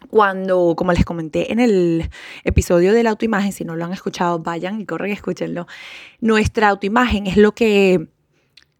cuando, 0.09 0.73
como 0.75 0.93
les 0.93 1.05
comenté 1.05 1.51
en 1.51 1.59
el 1.59 2.09
episodio 2.43 2.93
de 2.93 3.03
la 3.03 3.11
autoimagen, 3.11 3.51
si 3.51 3.63
no 3.63 3.75
lo 3.75 3.85
han 3.85 3.93
escuchado, 3.93 4.39
vayan 4.39 4.81
y 4.81 4.85
corren 4.85 5.11
y 5.11 5.13
escúchenlo. 5.13 5.67
Nuestra 6.19 6.69
autoimagen 6.69 7.27
es 7.27 7.37
lo 7.37 7.53
que 7.53 8.07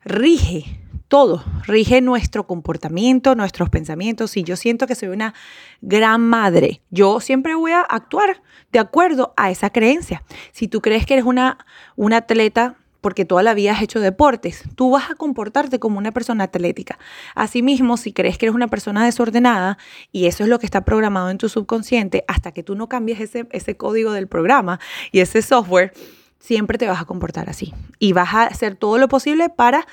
rige 0.03 0.81
todo, 1.07 1.43
rige 1.67 1.99
nuestro 1.99 2.47
comportamiento, 2.47 3.35
nuestros 3.35 3.69
pensamientos. 3.69 4.31
Si 4.31 4.43
yo 4.43 4.55
siento 4.55 4.87
que 4.87 4.95
soy 4.95 5.09
una 5.09 5.33
gran 5.81 6.21
madre, 6.21 6.81
yo 6.89 7.19
siempre 7.19 7.53
voy 7.53 7.73
a 7.73 7.81
actuar 7.81 8.41
de 8.71 8.79
acuerdo 8.79 9.33
a 9.35 9.51
esa 9.51 9.71
creencia. 9.71 10.23
Si 10.53 10.69
tú 10.69 10.81
crees 10.81 11.05
que 11.05 11.15
eres 11.15 11.25
una, 11.25 11.57
una 11.97 12.17
atleta 12.17 12.77
porque 13.01 13.25
toda 13.25 13.43
la 13.43 13.53
vida 13.53 13.73
has 13.73 13.81
hecho 13.81 13.99
deportes, 13.99 14.63
tú 14.75 14.91
vas 14.91 15.09
a 15.11 15.15
comportarte 15.15 15.79
como 15.79 15.97
una 15.97 16.11
persona 16.11 16.45
atlética. 16.45 16.97
Asimismo, 17.35 17.97
si 17.97 18.13
crees 18.13 18.37
que 18.37 18.45
eres 18.45 18.55
una 18.55 18.67
persona 18.67 19.03
desordenada 19.03 19.77
y 20.11 20.27
eso 20.27 20.43
es 20.43 20.49
lo 20.49 20.59
que 20.59 20.65
está 20.65 20.85
programado 20.85 21.29
en 21.29 21.37
tu 21.37 21.49
subconsciente, 21.49 22.23
hasta 22.27 22.51
que 22.51 22.63
tú 22.63 22.75
no 22.75 22.87
cambies 22.87 23.19
ese, 23.19 23.47
ese 23.51 23.75
código 23.75 24.11
del 24.11 24.27
programa 24.27 24.79
y 25.11 25.19
ese 25.19 25.41
software, 25.41 25.93
siempre 26.39 26.77
te 26.77 26.87
vas 26.87 27.01
a 27.01 27.05
comportar 27.05 27.49
así. 27.49 27.73
Y 27.99 28.13
vas 28.13 28.33
a 28.33 28.43
hacer 28.43 28.75
todo 28.75 28.97
lo 28.97 29.07
posible 29.07 29.49
para 29.49 29.87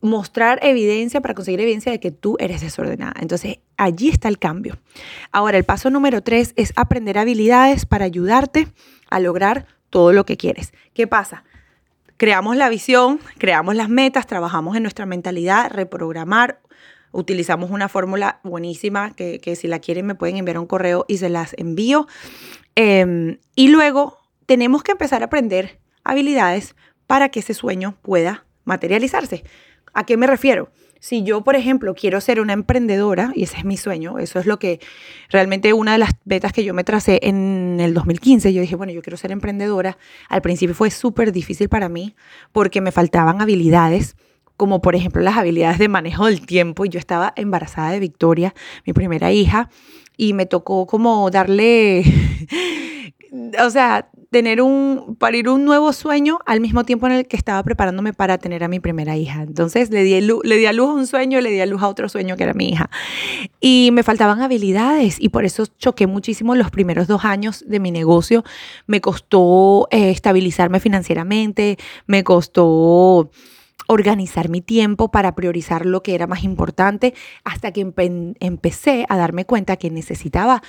mostrar 0.00 0.58
evidencia, 0.62 1.20
para 1.20 1.34
conseguir 1.34 1.60
evidencia 1.60 1.92
de 1.92 2.00
que 2.00 2.10
tú 2.10 2.36
eres 2.38 2.60
desordenada. 2.60 3.14
Entonces, 3.20 3.58
allí 3.76 4.08
está 4.08 4.28
el 4.28 4.38
cambio. 4.38 4.76
Ahora, 5.32 5.58
el 5.58 5.64
paso 5.64 5.90
número 5.90 6.22
tres 6.22 6.52
es 6.56 6.72
aprender 6.76 7.18
habilidades 7.18 7.86
para 7.86 8.04
ayudarte 8.04 8.68
a 9.10 9.20
lograr 9.20 9.66
todo 9.90 10.12
lo 10.12 10.26
que 10.26 10.36
quieres. 10.36 10.72
¿Qué 10.94 11.06
pasa? 11.06 11.44
Creamos 12.16 12.56
la 12.56 12.68
visión, 12.68 13.20
creamos 13.38 13.74
las 13.74 13.88
metas, 13.88 14.26
trabajamos 14.26 14.76
en 14.76 14.82
nuestra 14.82 15.06
mentalidad, 15.06 15.70
reprogramar. 15.70 16.60
Utilizamos 17.12 17.70
una 17.70 17.88
fórmula 17.88 18.40
buenísima 18.42 19.14
que, 19.14 19.56
si 19.56 19.68
la 19.68 19.78
quieren 19.80 20.06
me 20.06 20.14
pueden 20.14 20.36
enviar 20.36 20.58
un 20.58 20.66
correo 20.66 21.04
y 21.08 21.18
se 21.18 21.28
las 21.28 21.54
envío. 21.58 22.06
Em, 22.74 23.38
y 23.54 23.68
luego 23.68 24.18
tenemos 24.46 24.82
que 24.82 24.92
empezar 24.92 25.22
a 25.22 25.26
aprender 25.26 25.78
habilidades 26.04 26.74
para 27.06 27.28
que 27.28 27.40
ese 27.40 27.54
sueño 27.54 27.96
pueda 28.02 28.44
materializarse. 28.64 29.44
¿A 29.96 30.04
qué 30.04 30.18
me 30.18 30.26
refiero? 30.26 30.68
Si 31.00 31.22
yo, 31.22 31.42
por 31.42 31.56
ejemplo, 31.56 31.94
quiero 31.94 32.20
ser 32.20 32.38
una 32.38 32.52
emprendedora, 32.52 33.32
y 33.34 33.44
ese 33.44 33.56
es 33.56 33.64
mi 33.64 33.78
sueño, 33.78 34.18
eso 34.18 34.38
es 34.38 34.44
lo 34.44 34.58
que 34.58 34.78
realmente 35.30 35.72
una 35.72 35.92
de 35.92 35.98
las 35.98 36.10
metas 36.26 36.52
que 36.52 36.64
yo 36.64 36.74
me 36.74 36.84
tracé 36.84 37.18
en 37.22 37.78
el 37.80 37.94
2015, 37.94 38.52
yo 38.52 38.60
dije, 38.60 38.76
bueno, 38.76 38.92
yo 38.92 39.00
quiero 39.00 39.16
ser 39.16 39.32
emprendedora. 39.32 39.96
Al 40.28 40.42
principio 40.42 40.74
fue 40.74 40.90
súper 40.90 41.32
difícil 41.32 41.70
para 41.70 41.88
mí 41.88 42.14
porque 42.52 42.82
me 42.82 42.92
faltaban 42.92 43.40
habilidades, 43.40 44.16
como 44.58 44.82
por 44.82 44.94
ejemplo 44.94 45.22
las 45.22 45.38
habilidades 45.38 45.78
de 45.78 45.88
manejo 45.88 46.26
del 46.26 46.44
tiempo. 46.44 46.84
Yo 46.84 46.98
estaba 46.98 47.32
embarazada 47.34 47.90
de 47.90 48.00
Victoria, 48.00 48.54
mi 48.84 48.92
primera 48.92 49.32
hija, 49.32 49.70
y 50.18 50.34
me 50.34 50.44
tocó 50.44 50.86
como 50.86 51.30
darle, 51.30 52.04
o 53.32 53.70
sea, 53.70 54.10
tener 54.30 54.60
un, 54.60 55.16
parir 55.18 55.48
un 55.48 55.64
nuevo 55.64 55.92
sueño 55.92 56.40
al 56.46 56.60
mismo 56.60 56.84
tiempo 56.84 57.06
en 57.06 57.12
el 57.12 57.26
que 57.26 57.36
estaba 57.36 57.62
preparándome 57.62 58.12
para 58.12 58.38
tener 58.38 58.64
a 58.64 58.68
mi 58.68 58.80
primera 58.80 59.16
hija. 59.16 59.42
Entonces 59.42 59.90
le 59.90 60.02
di, 60.02 60.20
le 60.20 60.56
di 60.56 60.66
a 60.66 60.72
luz 60.72 60.90
a 60.90 60.92
un 60.92 61.06
sueño, 61.06 61.40
le 61.40 61.50
di 61.50 61.60
a 61.60 61.66
luz 61.66 61.82
a 61.82 61.88
otro 61.88 62.08
sueño 62.08 62.36
que 62.36 62.44
era 62.44 62.54
mi 62.54 62.68
hija. 62.68 62.90
Y 63.60 63.90
me 63.92 64.02
faltaban 64.02 64.42
habilidades 64.42 65.16
y 65.20 65.28
por 65.28 65.44
eso 65.44 65.66
choqué 65.78 66.06
muchísimo 66.06 66.54
los 66.54 66.70
primeros 66.70 67.06
dos 67.06 67.24
años 67.24 67.64
de 67.66 67.80
mi 67.80 67.90
negocio. 67.90 68.44
Me 68.86 69.00
costó 69.00 69.88
eh, 69.90 70.10
estabilizarme 70.10 70.80
financieramente, 70.80 71.78
me 72.06 72.24
costó 72.24 73.30
organizar 73.88 74.48
mi 74.48 74.60
tiempo 74.60 75.10
para 75.10 75.34
priorizar 75.34 75.86
lo 75.86 76.02
que 76.02 76.14
era 76.14 76.26
más 76.26 76.42
importante 76.42 77.14
hasta 77.44 77.72
que 77.72 77.80
empecé 78.40 79.06
a 79.08 79.16
darme 79.16 79.44
cuenta 79.44 79.76
que 79.76 79.90
necesitaba 79.90 80.62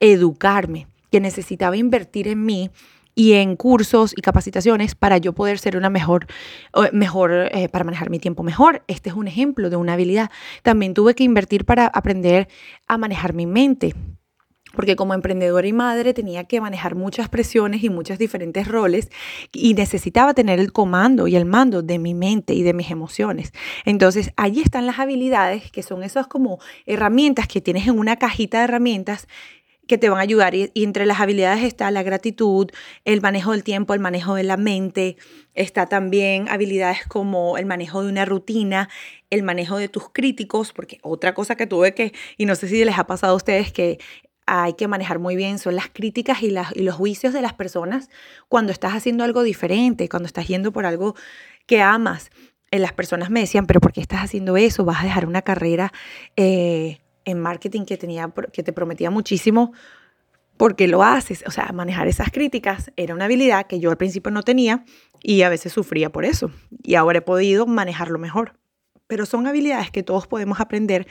educarme, 0.00 0.88
que 1.14 1.20
necesitaba 1.20 1.76
invertir 1.76 2.26
en 2.26 2.44
mí 2.44 2.72
y 3.14 3.34
en 3.34 3.54
cursos 3.54 4.12
y 4.16 4.20
capacitaciones 4.20 4.96
para 4.96 5.16
yo 5.16 5.32
poder 5.32 5.60
ser 5.60 5.76
una 5.76 5.88
mejor, 5.88 6.26
mejor 6.90 7.50
eh, 7.52 7.68
para 7.68 7.84
manejar 7.84 8.10
mi 8.10 8.18
tiempo 8.18 8.42
mejor. 8.42 8.82
Este 8.88 9.10
es 9.10 9.14
un 9.14 9.28
ejemplo 9.28 9.70
de 9.70 9.76
una 9.76 9.92
habilidad. 9.92 10.32
También 10.64 10.92
tuve 10.92 11.14
que 11.14 11.22
invertir 11.22 11.64
para 11.66 11.86
aprender 11.86 12.48
a 12.88 12.98
manejar 12.98 13.32
mi 13.32 13.46
mente. 13.46 13.94
Porque 14.74 14.96
como 14.96 15.14
emprendedora 15.14 15.64
y 15.68 15.72
madre 15.72 16.14
tenía 16.14 16.42
que 16.42 16.60
manejar 16.60 16.96
muchas 16.96 17.28
presiones 17.28 17.84
y 17.84 17.90
muchos 17.90 18.18
diferentes 18.18 18.66
roles 18.66 19.08
y 19.52 19.74
necesitaba 19.74 20.34
tener 20.34 20.58
el 20.58 20.72
comando 20.72 21.28
y 21.28 21.36
el 21.36 21.44
mando 21.44 21.82
de 21.82 22.00
mi 22.00 22.14
mente 22.14 22.54
y 22.54 22.64
de 22.64 22.74
mis 22.74 22.90
emociones. 22.90 23.52
Entonces, 23.84 24.32
allí 24.36 24.62
están 24.62 24.86
las 24.86 24.98
habilidades 24.98 25.70
que 25.70 25.84
son 25.84 26.02
esas 26.02 26.26
como 26.26 26.58
herramientas 26.86 27.46
que 27.46 27.60
tienes 27.60 27.86
en 27.86 28.00
una 28.00 28.16
cajita 28.16 28.58
de 28.58 28.64
herramientas 28.64 29.28
que 29.86 29.98
te 29.98 30.08
van 30.08 30.18
a 30.18 30.22
ayudar. 30.22 30.54
Y, 30.54 30.70
entre 30.74 31.06
las 31.06 31.20
habilidades 31.20 31.62
está 31.64 31.90
la 31.90 32.02
gratitud, 32.02 32.70
el 33.04 33.20
manejo 33.20 33.52
del 33.52 33.64
tiempo, 33.64 33.94
el 33.94 34.00
manejo 34.00 34.34
de 34.34 34.44
la 34.44 34.56
mente. 34.56 35.16
Está 35.54 35.86
también 35.86 36.48
habilidades 36.48 37.06
como 37.06 37.58
el 37.58 37.66
manejo 37.66 38.02
de 38.02 38.08
una 38.10 38.24
rutina, 38.24 38.88
el 39.30 39.42
manejo 39.42 39.78
de 39.78 39.88
tus 39.88 40.10
críticos, 40.10 40.72
porque 40.72 40.98
otra 41.02 41.34
cosa 41.34 41.56
que 41.56 41.66
tuve 41.66 41.94
que, 41.94 42.12
y 42.36 42.46
no 42.46 42.56
sé 42.56 42.68
si 42.68 42.84
les 42.84 42.98
ha 42.98 43.06
pasado 43.06 43.34
a 43.34 43.36
ustedes, 43.36 43.72
que 43.72 43.98
hay 44.46 44.74
que 44.74 44.88
manejar 44.88 45.18
muy 45.18 45.36
bien 45.36 45.58
son 45.58 45.74
las 45.74 45.88
críticas 45.88 46.42
y, 46.42 46.50
las, 46.50 46.76
y 46.76 46.82
los 46.82 46.94
juicios 46.94 47.32
de 47.32 47.40
las 47.40 47.54
personas 47.54 48.10
cuando 48.48 48.72
estás 48.72 48.92
haciendo 48.92 49.24
algo 49.24 49.42
diferente, 49.42 50.08
cuando 50.08 50.26
estás 50.26 50.46
yendo 50.48 50.72
por 50.72 50.86
algo 50.86 51.14
que 51.66 51.80
amas. 51.80 52.30
Eh, 52.70 52.78
las 52.78 52.92
personas 52.92 53.30
me 53.30 53.40
decían, 53.40 53.66
pero 53.66 53.80
¿por 53.80 53.92
qué 53.92 54.00
estás 54.00 54.20
haciendo 54.20 54.56
eso? 54.56 54.84
¿Vas 54.84 55.00
a 55.00 55.04
dejar 55.04 55.26
una 55.26 55.42
carrera? 55.42 55.92
Eh, 56.36 56.98
en 57.24 57.40
marketing 57.40 57.84
que, 57.84 57.96
tenía, 57.96 58.32
que 58.52 58.62
te 58.62 58.72
prometía 58.72 59.10
muchísimo 59.10 59.72
porque 60.56 60.88
lo 60.88 61.02
haces. 61.02 61.44
O 61.46 61.50
sea, 61.50 61.70
manejar 61.72 62.08
esas 62.08 62.30
críticas 62.30 62.92
era 62.96 63.14
una 63.14 63.24
habilidad 63.24 63.66
que 63.66 63.80
yo 63.80 63.90
al 63.90 63.96
principio 63.96 64.30
no 64.30 64.42
tenía 64.42 64.84
y 65.22 65.42
a 65.42 65.48
veces 65.48 65.72
sufría 65.72 66.10
por 66.10 66.24
eso. 66.24 66.50
Y 66.82 66.94
ahora 66.94 67.18
he 67.18 67.22
podido 67.22 67.66
manejarlo 67.66 68.18
mejor. 68.18 68.54
Pero 69.06 69.26
son 69.26 69.46
habilidades 69.46 69.90
que 69.90 70.02
todos 70.02 70.26
podemos 70.26 70.60
aprender. 70.60 71.06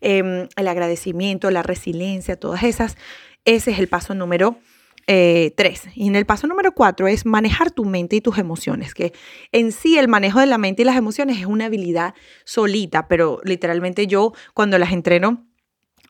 Em, 0.00 0.48
el 0.56 0.68
agradecimiento, 0.68 1.50
la 1.50 1.62
resiliencia, 1.62 2.38
todas 2.38 2.62
esas. 2.62 2.96
Ese 3.44 3.70
es 3.70 3.78
el 3.78 3.88
paso 3.88 4.14
número 4.14 4.58
eh, 5.10 5.54
tres. 5.56 5.84
Y 5.94 6.06
en 6.06 6.16
el 6.16 6.26
paso 6.26 6.46
número 6.46 6.72
cuatro 6.72 7.08
es 7.08 7.24
manejar 7.24 7.70
tu 7.70 7.86
mente 7.86 8.16
y 8.16 8.20
tus 8.20 8.36
emociones, 8.36 8.92
que 8.92 9.14
en 9.52 9.72
sí 9.72 9.96
el 9.96 10.06
manejo 10.06 10.38
de 10.38 10.44
la 10.44 10.58
mente 10.58 10.82
y 10.82 10.84
las 10.84 10.96
emociones 10.96 11.38
es 11.38 11.46
una 11.46 11.64
habilidad 11.64 12.12
solita, 12.44 13.08
pero 13.08 13.40
literalmente 13.42 14.06
yo 14.06 14.34
cuando 14.52 14.76
las 14.76 14.92
entreno 14.92 15.46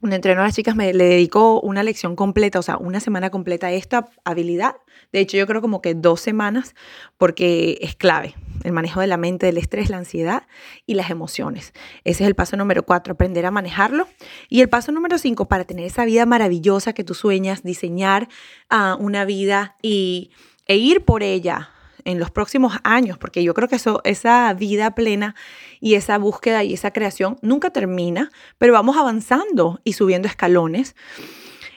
un 0.01 0.13
entreno 0.13 0.41
a 0.41 0.45
las 0.45 0.55
chicas 0.55 0.77
me 0.77 0.93
le 0.93 1.05
dedico 1.05 1.61
una 1.61 1.83
lección 1.83 2.17
completa, 2.17 2.59
o 2.59 2.63
sea, 2.63 2.77
una 2.77 3.01
semana 3.01 3.31
completa 3.31 3.69
a 3.69 3.73
esta 3.73 4.09
habilidad. 4.25 4.77
De 5.13 5.21
hecho, 5.21 5.37
yo 5.37 5.47
creo 5.47 5.61
como 5.61 5.81
que 5.81 5.95
dos 5.95 6.21
semanas 6.21 6.75
porque 7.17 7.79
es 7.81 7.97
clave. 7.97 8.35
El 8.65 8.73
manejo 8.73 9.01
de 9.01 9.07
la 9.07 9.17
mente, 9.17 9.47
del 9.47 9.59
estrés, 9.59 9.91
la 9.91 9.99
ansiedad 9.99 10.45
y 10.87 10.95
las 10.95 11.11
emociones. 11.11 11.73
Ese 12.05 12.25
es 12.25 12.29
el 12.29 12.35
paso 12.35 12.57
número 12.57 12.85
cuatro, 12.85 13.13
aprender 13.15 13.47
a 13.47 13.51
manejarlo. 13.51 14.09
Y 14.49 14.61
el 14.61 14.69
paso 14.69 14.93
número 14.93 15.19
cinco, 15.19 15.47
para 15.47 15.65
tener 15.65 15.85
esa 15.85 16.05
vida 16.05 16.27
maravillosa 16.27 16.93
que 16.93 17.05
tú 17.05 17.15
sueñas, 17.15 17.63
diseñar 17.63 18.29
uh, 18.71 19.03
una 19.03 19.25
vida 19.25 19.77
y, 19.83 20.31
e 20.67 20.77
ir 20.77 21.05
por 21.05 21.23
ella 21.23 21.71
en 22.09 22.19
los 22.19 22.31
próximos 22.31 22.79
años, 22.85 23.19
porque 23.19 23.45
yo 23.45 23.53
creo 23.53 23.69
que 23.69 23.77
eso, 23.77 24.01
esa 24.05 24.53
vida 24.55 24.95
plena 24.95 25.35
y 25.79 25.95
esa 25.95 26.17
búsqueda 26.17 26.65
y 26.65 26.73
esa 26.73 26.91
creación 26.91 27.37
nunca 27.43 27.71
termina, 27.71 28.31
pero 28.57 28.73
vamos 28.73 28.97
avanzando 28.97 29.81
y 29.85 29.93
subiendo 29.93 30.27
escalones. 30.27 30.97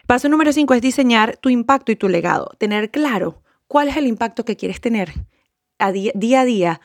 Paso 0.08 0.30
número 0.30 0.54
cinco 0.54 0.74
es 0.74 0.82
diseñar 0.82 1.36
tu 1.36 1.50
impacto 1.50 1.92
y 1.92 1.98
tu 1.98 2.08
legado, 2.08 2.52
tener 2.58 2.92
claro 2.92 3.44
cuál 3.68 3.90
es 3.90 3.98
el 3.98 4.08
impacto 4.08 4.46
que 4.46 4.56
quieres 4.56 4.80
tener 4.80 5.12
a 5.80 5.92
día, 5.92 6.14
a 6.40 6.46
día 6.46 6.82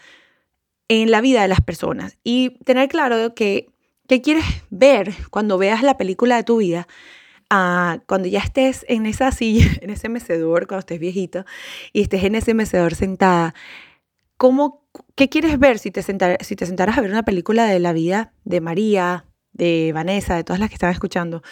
en 0.89 1.13
la 1.13 1.21
vida 1.21 1.43
de 1.43 1.49
las 1.49 1.61
personas 1.61 2.19
y 2.25 2.59
tener 2.65 2.89
claro 2.89 3.35
que 3.35 3.69
qué 4.09 4.23
quieres 4.23 4.45
ver 4.71 5.15
cuando 5.31 5.57
veas 5.57 5.85
la 5.85 5.97
película 5.97 6.37
de 6.37 6.45
tu 6.45 6.57
vida 6.57 6.89
cuando 7.49 8.29
ya 8.29 8.41
estés 8.41 8.85
en 8.89 9.07
esa 9.07 9.31
silla, 9.33 9.67
en 9.81 9.91
ese 9.91 10.09
mecedor, 10.09 10.67
cuando 10.67 10.81
estés 10.81 10.99
viejito 10.99 11.45
y 11.93 12.03
estés 12.03 12.25
en 12.25 12.35
ese 12.35 12.55
mecedor 12.55 12.95
sentada, 12.95 13.55
¿cómo, 14.37 14.87
¿qué 15.15 15.29
quieres 15.29 15.59
ver 15.59 15.79
si 15.79 15.91
te, 15.91 16.03
si 16.03 16.57
te 16.57 16.67
sentaras 16.67 16.99
a 16.99 17.01
ver 17.01 17.11
una 17.11 17.25
película 17.25 17.65
de 17.67 17.79
la 17.79 17.93
vida 17.93 18.33
de 18.45 18.61
María, 18.61 19.27
de 19.53 19.93
Vanessa, 19.95 20.37
de 20.37 20.45
todas 20.45 20.61
las 20.61 20.69
que 20.69 20.75
están 20.75 20.93
escuchando? 20.93 21.43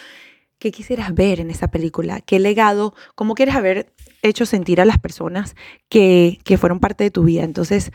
¿Qué 0.59 0.71
quisieras 0.71 1.13
ver 1.13 1.41
en 1.41 1.51
esa 1.51 1.69
película? 1.69 2.21
¿Qué 2.21 2.39
legado? 2.39 2.93
¿Cómo 3.15 3.35
quieres 3.35 3.55
haber 3.55 3.93
hecho 4.21 4.45
sentir 4.45 4.79
a 4.79 4.85
las 4.85 4.97
personas 4.97 5.55
que, 5.89 6.39
que 6.45 6.57
fueron 6.57 6.79
parte 6.79 7.03
de 7.03 7.11
tu 7.11 7.23
vida? 7.23 7.43
Entonces, 7.43 7.91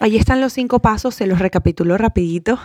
Ahí 0.00 0.16
están 0.16 0.40
los 0.40 0.54
cinco 0.54 0.80
pasos, 0.80 1.14
se 1.14 1.26
los 1.26 1.38
recapitulo 1.38 1.98
rapidito. 1.98 2.58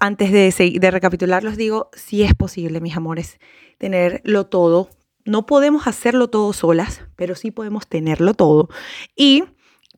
Antes 0.00 0.32
de, 0.32 0.78
de 0.78 0.90
recapitularlos 0.90 1.56
digo, 1.56 1.88
si 1.94 2.24
es 2.24 2.34
posible, 2.34 2.80
mis 2.80 2.96
amores, 2.96 3.38
tenerlo 3.78 4.46
todo. 4.46 4.90
No 5.24 5.46
podemos 5.46 5.86
hacerlo 5.86 6.28
todo 6.28 6.52
solas, 6.52 7.02
pero 7.14 7.36
sí 7.36 7.52
podemos 7.52 7.86
tenerlo 7.86 8.34
todo. 8.34 8.68
Y 9.14 9.44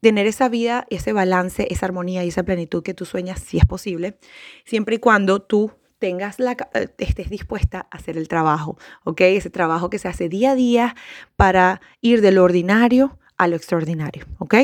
tener 0.03 0.27
esa 0.27 0.51
vida, 0.51 0.87
ese 0.90 1.14
balance, 1.14 1.66
esa 1.70 1.87
armonía 1.87 2.25
y 2.25 2.29
esa 2.29 2.42
plenitud 2.42 2.83
que 2.83 2.92
tú 2.92 3.07
sueñas, 3.07 3.40
si 3.40 3.57
es 3.57 3.64
posible, 3.64 4.18
siempre 4.66 4.96
y 4.96 4.99
cuando 4.99 5.40
tú 5.40 5.73
tengas 5.99 6.38
la, 6.38 6.57
eh, 6.75 6.88
estés 6.99 7.31
dispuesta 7.31 7.87
a 7.90 7.96
hacer 7.96 8.18
el 8.18 8.29
trabajo, 8.29 8.77
¿ok? 9.05 9.23
Ese 9.23 9.49
trabajo 9.49 9.88
que 9.88 9.99
se 9.99 10.09
hace 10.09 10.29
día 10.29 10.53
a 10.53 10.55
día 10.55 10.96
para 11.37 11.81
ir 12.03 12.20
de 12.20 12.33
lo 12.33 12.44
ordinario 12.44 13.18
a 13.40 13.48
lo 13.48 13.57
extraordinario, 13.57 14.26
¿ok? 14.38 14.55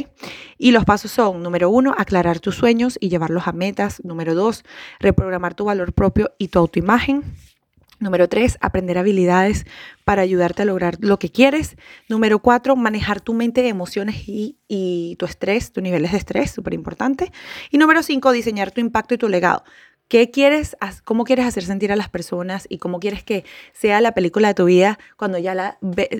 Y 0.59 0.71
los 0.71 0.85
pasos 0.85 1.11
son, 1.11 1.43
número 1.43 1.71
uno, 1.71 1.95
aclarar 1.97 2.41
tus 2.41 2.57
sueños 2.57 2.99
y 3.01 3.09
llevarlos 3.09 3.49
a 3.49 3.53
metas. 3.53 4.05
Número 4.05 4.35
dos, 4.35 4.65
reprogramar 5.01 5.55
tu 5.55 5.65
valor 5.65 5.95
propio 5.95 6.33
y 6.37 6.49
tu 6.49 6.59
autoimagen. 6.59 7.23
Número 7.99 8.29
tres, 8.29 8.59
aprender 8.61 8.99
habilidades 8.99 9.65
para 10.05 10.21
ayudarte 10.21 10.61
a 10.61 10.65
lograr 10.67 10.99
lo 11.01 11.19
que 11.19 11.31
quieres. 11.31 11.79
Número 12.11 12.41
cuatro, 12.41 12.77
manejar 12.77 13.23
tu 13.23 13.33
mente 13.33 13.63
de 13.63 13.69
emociones 13.69 14.29
y, 14.29 14.59
y 14.69 15.17
tu 15.19 15.25
estrés, 15.25 15.73
tus 15.73 15.83
niveles 15.83 16.13
de 16.13 16.19
estrés, 16.19 16.51
súper 16.51 16.75
importante. 16.75 17.33
Y 17.71 17.79
número 17.79 18.03
cinco, 18.03 18.31
diseñar 18.31 18.73
tu 18.73 18.83
impacto 18.83 19.15
y 19.15 19.19
tu 19.19 19.31
legado. 19.31 19.65
¿Qué 20.09 20.31
quieres, 20.31 20.77
cómo 21.05 21.25
quieres 21.25 21.47
hacer 21.47 21.65
sentir 21.65 21.91
a 21.91 21.97
las 21.97 22.09
personas 22.09 22.67
y 22.69 22.79
cómo 22.79 23.01
quieres 23.01 23.25
que 23.25 23.45
sea 23.73 24.01
la 24.01 24.13
película 24.13 24.47
de 24.47 24.55
tu 24.55 24.65
vida 24.67 25.01
cuando 25.17 25.37
ya 25.39 25.53
la, 25.57 25.79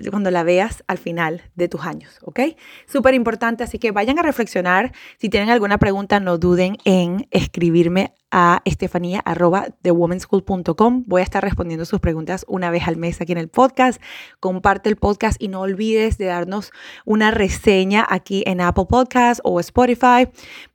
cuando 0.09 0.29
la 0.29 0.43
veas 0.43 0.83
al 0.87 0.97
final 0.97 1.41
de 1.55 1.69
tus 1.69 1.85
años? 1.85 2.19
¿Ok? 2.23 2.41
Súper 2.85 3.13
importante, 3.13 3.63
así 3.63 3.79
que 3.79 3.91
vayan 3.91 4.19
a 4.19 4.23
reflexionar. 4.23 4.91
Si 5.19 5.29
tienen 5.29 5.49
alguna 5.49 5.77
pregunta, 5.77 6.19
no 6.19 6.37
duden 6.37 6.77
en 6.83 7.27
escribirme 7.31 8.13
a 8.31 8.61
estefanía.thewomenschool.com. 8.65 11.03
Voy 11.07 11.21
a 11.21 11.23
estar 11.23 11.43
respondiendo 11.43 11.85
sus 11.85 11.99
preguntas 11.99 12.45
una 12.47 12.71
vez 12.71 12.87
al 12.87 12.97
mes 12.97 13.21
aquí 13.21 13.31
en 13.31 13.37
el 13.37 13.49
podcast. 13.49 14.01
Comparte 14.39 14.89
el 14.89 14.97
podcast 14.97 15.41
y 15.41 15.47
no 15.47 15.61
olvides 15.61 16.17
de 16.17 16.25
darnos 16.25 16.71
una 17.05 17.31
reseña 17.31 18.05
aquí 18.09 18.43
en 18.45 18.61
Apple 18.61 18.85
Podcast 18.89 19.39
o 19.43 19.59
Spotify 19.59 20.27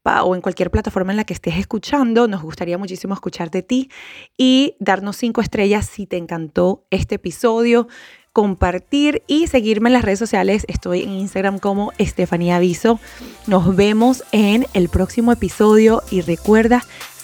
o 0.04 0.34
en 0.34 0.40
cualquier 0.40 0.70
plataforma 0.70 1.12
en 1.12 1.16
la 1.16 1.24
que 1.24 1.34
estés 1.34 1.56
escuchando. 1.56 2.28
Nos 2.28 2.42
gustaría 2.42 2.78
muchísimo 2.78 3.14
escuchar 3.14 3.50
de 3.50 3.62
ti 3.62 3.90
y 4.36 4.76
darnos 4.80 5.16
cinco 5.16 5.40
estrellas 5.40 5.86
si 5.86 6.06
te 6.06 6.16
encantó 6.16 6.86
este 6.90 7.16
episodio 7.16 7.88
compartir 8.32 9.22
y 9.26 9.46
seguirme 9.46 9.90
en 9.90 9.94
las 9.94 10.04
redes 10.04 10.18
sociales. 10.18 10.64
Estoy 10.68 11.02
en 11.02 11.10
Instagram 11.10 11.58
como 11.58 11.92
Estefanía 11.98 12.56
Aviso. 12.56 12.98
Nos 13.46 13.76
vemos 13.76 14.24
en 14.32 14.66
el 14.72 14.88
próximo 14.88 15.32
episodio 15.32 16.02
y 16.10 16.22
recuerda 16.22 16.82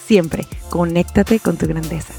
siempre. 0.08 0.46
Conéctate 0.70 1.38
con 1.38 1.56
tu 1.56 1.66
grandeza. 1.68 2.14